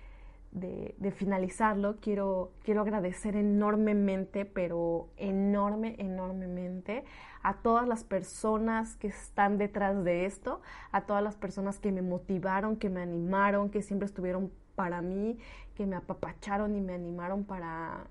de, 0.53 1.13
finalizarlo, 1.13 1.97
quiero, 2.01 2.53
quiero 2.65 2.81
agradecer 2.81 3.37
enormemente, 3.37 4.45
pero 4.45 5.09
enorme, 5.17 5.95
enormemente 5.99 7.05
a 7.43 7.55
todas 7.55 7.89
las 7.89 8.05
personas 8.05 8.97
que 8.97 9.09
están 9.09 9.59
detrás 9.59 10.05
de 10.05 10.27
esto, 10.27 10.61
a 10.93 11.03
todas 11.03 11.23
las 11.23 11.37
personas 11.37 11.79
que 11.79 11.93
me 11.93 12.03
motivaron, 12.03 12.77
que 12.77 12.91
me 12.91 13.01
animaron, 13.01 13.71
que 13.71 13.83
siempre 13.83 14.07
estuvieron 14.07 14.51
para 14.75 15.01
mí, 15.01 15.39
que 15.75 15.87
me 15.87 15.97
apapacharon 15.97 16.75
y 16.75 16.81
me 16.81 16.95
animaron 16.95 17.45
para, 17.45 18.07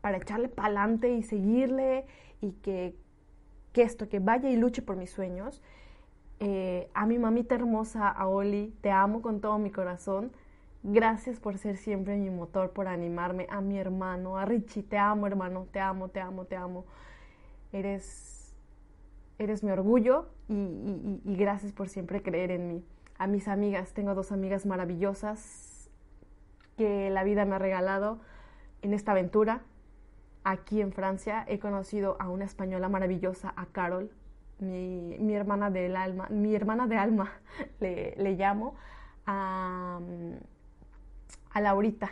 para 0.00 0.18
echarle 0.18 0.48
para 0.48 0.68
adelante 0.68 1.10
y 1.10 1.22
seguirle 1.22 2.06
y 2.40 2.52
que, 2.52 2.94
que, 3.72 3.82
esto, 3.82 4.08
que 4.08 4.18
vaya 4.18 4.50
y 4.50 4.56
luche 4.56 4.82
por 4.82 4.96
mis 4.96 5.10
sueños. 5.10 5.62
Eh, 6.40 6.88
a 6.94 7.06
mi 7.06 7.18
mamita 7.18 7.54
hermosa, 7.54 8.08
a 8.08 8.28
Oli, 8.28 8.74
te 8.80 8.90
amo 8.90 9.22
con 9.22 9.40
todo 9.40 9.58
mi 9.58 9.70
corazón 9.70 10.30
Gracias 10.84 11.40
por 11.40 11.58
ser 11.58 11.76
siempre 11.76 12.16
mi 12.16 12.30
motor, 12.30 12.70
por 12.70 12.86
animarme. 12.86 13.46
A 13.50 13.60
mi 13.60 13.78
hermano, 13.78 14.38
a 14.38 14.44
Richie, 14.44 14.82
te 14.82 14.96
amo 14.96 15.26
hermano, 15.26 15.66
te 15.72 15.80
amo, 15.80 16.08
te 16.08 16.20
amo, 16.20 16.44
te 16.44 16.56
amo. 16.56 16.84
Eres, 17.72 18.54
eres 19.38 19.64
mi 19.64 19.72
orgullo 19.72 20.28
y, 20.48 21.20
y 21.24 21.36
gracias 21.36 21.72
por 21.72 21.88
siempre 21.88 22.22
creer 22.22 22.52
en 22.52 22.68
mí. 22.68 22.84
A 23.18 23.26
mis 23.26 23.48
amigas, 23.48 23.92
tengo 23.92 24.14
dos 24.14 24.30
amigas 24.30 24.66
maravillosas 24.66 25.90
que 26.76 27.10
la 27.10 27.24
vida 27.24 27.44
me 27.44 27.56
ha 27.56 27.58
regalado 27.58 28.20
en 28.82 28.94
esta 28.94 29.10
aventura. 29.10 29.62
Aquí 30.50 30.80
en 30.80 30.92
Francia 30.92 31.44
he 31.46 31.58
conocido 31.58 32.16
a 32.18 32.30
una 32.30 32.46
española 32.46 32.88
maravillosa, 32.88 33.52
a 33.54 33.66
Carol, 33.66 34.10
mi, 34.60 35.18
mi 35.18 35.34
hermana 35.34 35.70
del 35.70 35.94
alma, 35.94 36.26
mi 36.30 36.54
hermana 36.54 36.86
de 36.86 36.96
alma 36.96 37.32
le, 37.80 38.14
le 38.16 38.32
llamo. 38.32 38.74
A, 39.26 40.00
a 41.50 41.60
Laurita, 41.60 42.10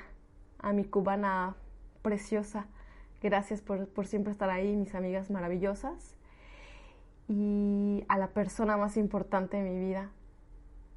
a 0.58 0.74
mi 0.74 0.84
cubana 0.84 1.54
preciosa. 2.02 2.66
Gracias 3.22 3.62
por, 3.62 4.06
siempre 4.06 4.32
estar 4.32 4.50
ahí, 4.50 4.76
mis 4.76 4.94
amigas 4.94 5.30
maravillosas. 5.30 6.14
Y 7.28 8.04
a 8.08 8.18
la 8.18 8.28
persona 8.28 8.76
más 8.76 8.98
importante 8.98 9.56
de 9.56 9.62
mi 9.70 9.78
vida, 9.78 10.10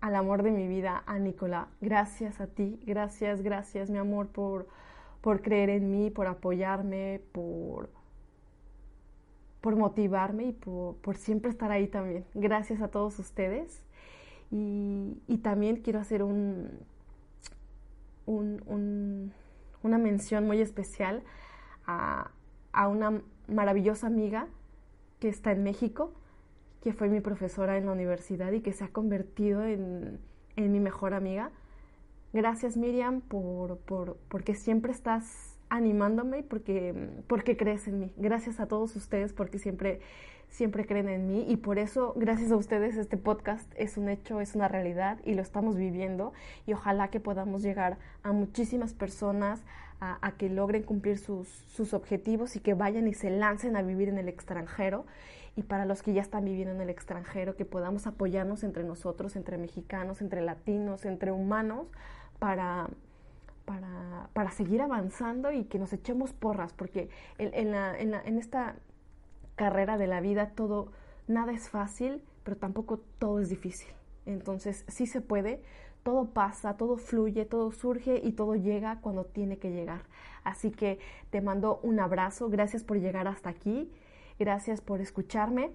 al 0.01 0.15
amor 0.15 0.43
de 0.43 0.51
mi 0.51 0.67
vida, 0.67 1.03
a 1.05 1.19
Nicolás. 1.19 1.69
Gracias 1.79 2.41
a 2.41 2.47
ti, 2.47 2.81
gracias, 2.85 3.41
gracias, 3.43 3.89
mi 3.89 3.97
amor, 3.97 4.27
por, 4.27 4.67
por 5.21 5.41
creer 5.41 5.69
en 5.69 5.91
mí, 5.91 6.09
por 6.09 6.27
apoyarme, 6.27 7.21
por, 7.31 7.89
por 9.61 9.75
motivarme 9.75 10.45
y 10.45 10.51
por, 10.51 10.95
por, 10.97 11.17
siempre 11.17 11.51
estar 11.51 11.71
ahí 11.71 11.87
también. 11.87 12.25
Gracias 12.33 12.81
a 12.81 12.89
todos 12.89 13.19
ustedes. 13.19 13.83
Y, 14.51 15.17
y 15.27 15.37
también 15.37 15.77
quiero 15.77 15.99
hacer 15.99 16.23
un, 16.23 16.69
una 19.83 19.97
mención 19.97 20.45
muy 20.45 20.61
especial 20.61 21.23
a, 21.85 22.31
una 22.87 23.21
maravillosa 23.47 24.07
amiga 24.07 24.47
que 25.19 25.27
está 25.27 25.51
en 25.51 25.63
México, 25.63 26.13
que 26.81 26.93
fue 26.93 27.09
mi 27.09 27.19
profesora 27.19 27.77
en 27.77 27.87
la 27.87 27.91
universidad 27.91 28.51
y 28.51 28.61
que 28.61 28.71
se 28.71 28.83
ha 28.83 28.89
convertido 28.89 29.63
en, 29.65 30.19
mi 30.55 30.79
mejor 30.79 31.13
amiga. 31.13 31.51
Gracias 32.33 32.77
Miriam 32.77 33.21
por, 33.21 33.77
por, 33.77 34.17
porque 34.27 34.53
siempre 34.53 34.91
estás 34.91 35.57
animándome 35.69 36.39
y 36.39 36.43
porque, 36.43 36.93
porque 37.27 37.57
crees 37.57 37.87
en 37.87 37.99
mí. 37.99 38.11
Gracias 38.17 38.59
a 38.59 38.67
todos 38.67 38.95
ustedes 38.95 39.33
porque 39.33 39.59
siempre 39.59 39.99
siempre 40.49 40.85
creen 40.85 41.09
en 41.09 41.27
mí 41.27 41.45
y 41.47 41.57
por 41.57 41.79
eso, 41.79 42.13
gracias 42.15 42.51
a 42.51 42.55
ustedes, 42.55 42.97
este 42.97 43.17
podcast 43.17 43.71
es 43.75 43.97
un 43.97 44.09
hecho, 44.09 44.41
es 44.41 44.55
una 44.55 44.67
realidad 44.67 45.19
y 45.23 45.35
lo 45.35 45.41
estamos 45.41 45.75
viviendo 45.75 46.33
y 46.65 46.73
ojalá 46.73 47.09
que 47.09 47.19
podamos 47.19 47.61
llegar 47.61 47.97
a 48.23 48.31
muchísimas 48.31 48.93
personas 48.93 49.61
a, 50.01 50.31
que 50.37 50.49
logren 50.49 50.83
cumplir 50.83 51.17
sus, 51.17 51.47
sus, 51.67 51.93
objetivos 51.93 52.55
y 52.55 52.61
que 52.61 52.73
vayan 52.73 53.07
y 53.09 53.13
se 53.13 53.29
lancen 53.29 53.75
a 53.75 53.81
vivir 53.81 54.07
en 54.07 54.17
el 54.17 54.29
extranjero 54.29 55.05
y 55.55 55.63
para 55.63 55.85
los 55.85 56.03
que 56.03 56.13
ya 56.13 56.21
están 56.21 56.45
viviendo 56.45 56.73
en 56.73 56.81
el 56.81 56.89
extranjero, 56.89 57.55
que 57.55 57.65
podamos 57.65 58.07
apoyarnos 58.07 58.63
entre 58.63 58.83
nosotros, 58.83 59.35
entre 59.35 59.57
mexicanos, 59.57 60.21
entre 60.21 60.41
latinos, 60.41 61.05
entre 61.05 61.31
humanos, 61.31 61.87
para, 62.39 62.89
para, 63.65 64.29
para 64.33 64.51
seguir 64.51 64.81
avanzando 64.81 65.51
y 65.51 65.65
que 65.65 65.79
nos 65.79 65.93
echemos 65.93 66.33
porras, 66.33 66.73
porque 66.73 67.09
en, 67.37 67.71
la, 67.71 67.97
en, 67.99 68.11
la, 68.11 68.21
en 68.21 68.37
esta 68.37 68.75
carrera 69.55 69.97
de 69.97 70.07
la 70.07 70.21
vida 70.21 70.51
todo, 70.55 70.91
nada 71.27 71.51
es 71.51 71.69
fácil, 71.69 72.23
pero 72.43 72.57
tampoco 72.57 72.99
todo 73.19 73.39
es 73.39 73.49
difícil. 73.49 73.89
Entonces 74.25 74.85
sí 74.87 75.05
se 75.05 75.21
puede, 75.21 75.61
todo 76.03 76.29
pasa, 76.29 76.77
todo 76.77 76.97
fluye, 76.97 77.45
todo 77.45 77.71
surge 77.71 78.21
y 78.23 78.31
todo 78.31 78.55
llega 78.55 78.99
cuando 79.01 79.25
tiene 79.25 79.57
que 79.57 79.71
llegar. 79.71 80.01
Así 80.43 80.71
que 80.71 80.99
te 81.29 81.41
mando 81.41 81.79
un 81.83 81.99
abrazo, 81.99 82.49
gracias 82.49 82.83
por 82.83 82.97
llegar 82.99 83.27
hasta 83.27 83.49
aquí, 83.49 83.91
gracias 84.39 84.81
por 84.81 85.01
escucharme 85.01 85.71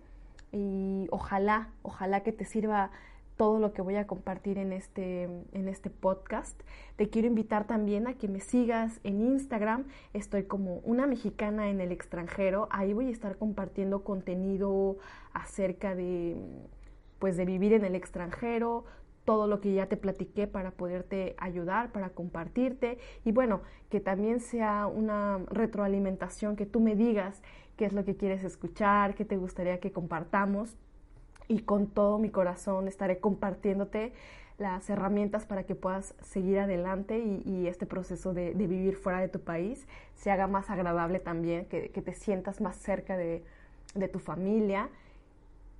y 0.50 1.06
ojalá, 1.10 1.68
ojalá 1.82 2.22
que 2.22 2.32
te 2.32 2.44
sirva 2.44 2.90
todo 3.36 3.58
lo 3.58 3.72
que 3.72 3.82
voy 3.82 3.96
a 3.96 4.06
compartir 4.06 4.58
en 4.58 4.72
este, 4.72 5.24
en 5.24 5.68
este 5.68 5.90
podcast. 5.90 6.60
Te 6.96 7.10
quiero 7.10 7.26
invitar 7.26 7.66
también 7.66 8.06
a 8.06 8.14
que 8.14 8.28
me 8.28 8.40
sigas 8.40 9.00
en 9.02 9.20
Instagram. 9.20 9.86
Estoy 10.12 10.44
como 10.44 10.76
una 10.84 11.06
mexicana 11.06 11.68
en 11.68 11.80
el 11.80 11.90
extranjero. 11.90 12.68
Ahí 12.70 12.92
voy 12.92 13.08
a 13.08 13.10
estar 13.10 13.36
compartiendo 13.36 14.04
contenido 14.04 14.98
acerca 15.32 15.94
de, 15.96 16.36
pues, 17.18 17.36
de 17.36 17.44
vivir 17.44 17.72
en 17.72 17.84
el 17.84 17.96
extranjero, 17.96 18.84
todo 19.24 19.46
lo 19.46 19.60
que 19.60 19.72
ya 19.72 19.86
te 19.86 19.96
platiqué 19.96 20.46
para 20.46 20.70
poderte 20.70 21.34
ayudar, 21.38 21.90
para 21.92 22.10
compartirte 22.10 22.98
y 23.24 23.32
bueno, 23.32 23.62
que 23.88 23.98
también 23.98 24.38
sea 24.40 24.86
una 24.86 25.38
retroalimentación, 25.48 26.56
que 26.56 26.66
tú 26.66 26.80
me 26.80 26.94
digas 26.94 27.42
qué 27.76 27.84
es 27.86 27.92
lo 27.92 28.04
que 28.04 28.16
quieres 28.16 28.44
escuchar, 28.44 29.14
qué 29.14 29.24
te 29.24 29.36
gustaría 29.36 29.80
que 29.80 29.92
compartamos 29.92 30.76
y 31.48 31.60
con 31.60 31.86
todo 31.86 32.18
mi 32.18 32.30
corazón 32.30 32.88
estaré 32.88 33.18
compartiéndote 33.18 34.12
las 34.58 34.88
herramientas 34.88 35.46
para 35.46 35.64
que 35.64 35.74
puedas 35.74 36.14
seguir 36.22 36.60
adelante 36.60 37.18
y, 37.18 37.66
este 37.66 37.86
proceso 37.86 38.32
de, 38.32 38.52
vivir 38.54 38.96
fuera 38.96 39.20
de 39.20 39.28
tu 39.28 39.40
país 39.40 39.86
se 40.14 40.30
haga 40.30 40.46
más 40.46 40.70
agradable 40.70 41.18
también, 41.18 41.66
que, 41.66 41.88
te 41.88 42.14
sientas 42.14 42.60
más 42.60 42.76
cerca 42.76 43.16
de, 43.16 43.44
tu 44.12 44.18
familia. 44.18 44.88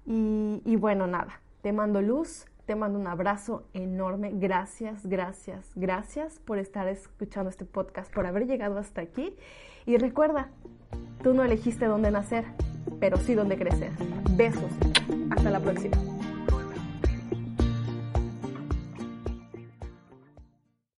Y, 0.06 0.76
bueno, 0.76 1.06
nada, 1.06 1.40
te 1.62 1.72
mando 1.72 2.02
luz, 2.02 2.46
te 2.66 2.74
mando 2.74 2.98
un 2.98 3.06
abrazo 3.06 3.64
enorme. 3.74 4.30
Gracias, 4.34 5.06
gracias, 5.06 5.70
gracias 5.74 6.38
por 6.40 6.58
estar 6.58 6.88
escuchando 6.88 7.50
este 7.50 7.64
podcast, 7.64 8.12
por 8.12 8.26
haber 8.26 8.46
llegado 8.46 8.78
hasta 8.78 9.02
aquí. 9.02 9.34
Y 9.86 9.98
recuerda, 9.98 10.48
tú 11.22 11.34
no 11.34 11.44
elegiste 11.44 11.86
dónde 11.86 12.10
nacer, 12.10 12.44
pero 13.00 13.18
sí 13.18 13.34
dónde 13.34 13.56
crecer. 13.56 13.92
Besos. 14.30 14.72
Hasta 15.30 15.50
la 15.50 15.60
próxima. 15.60 15.96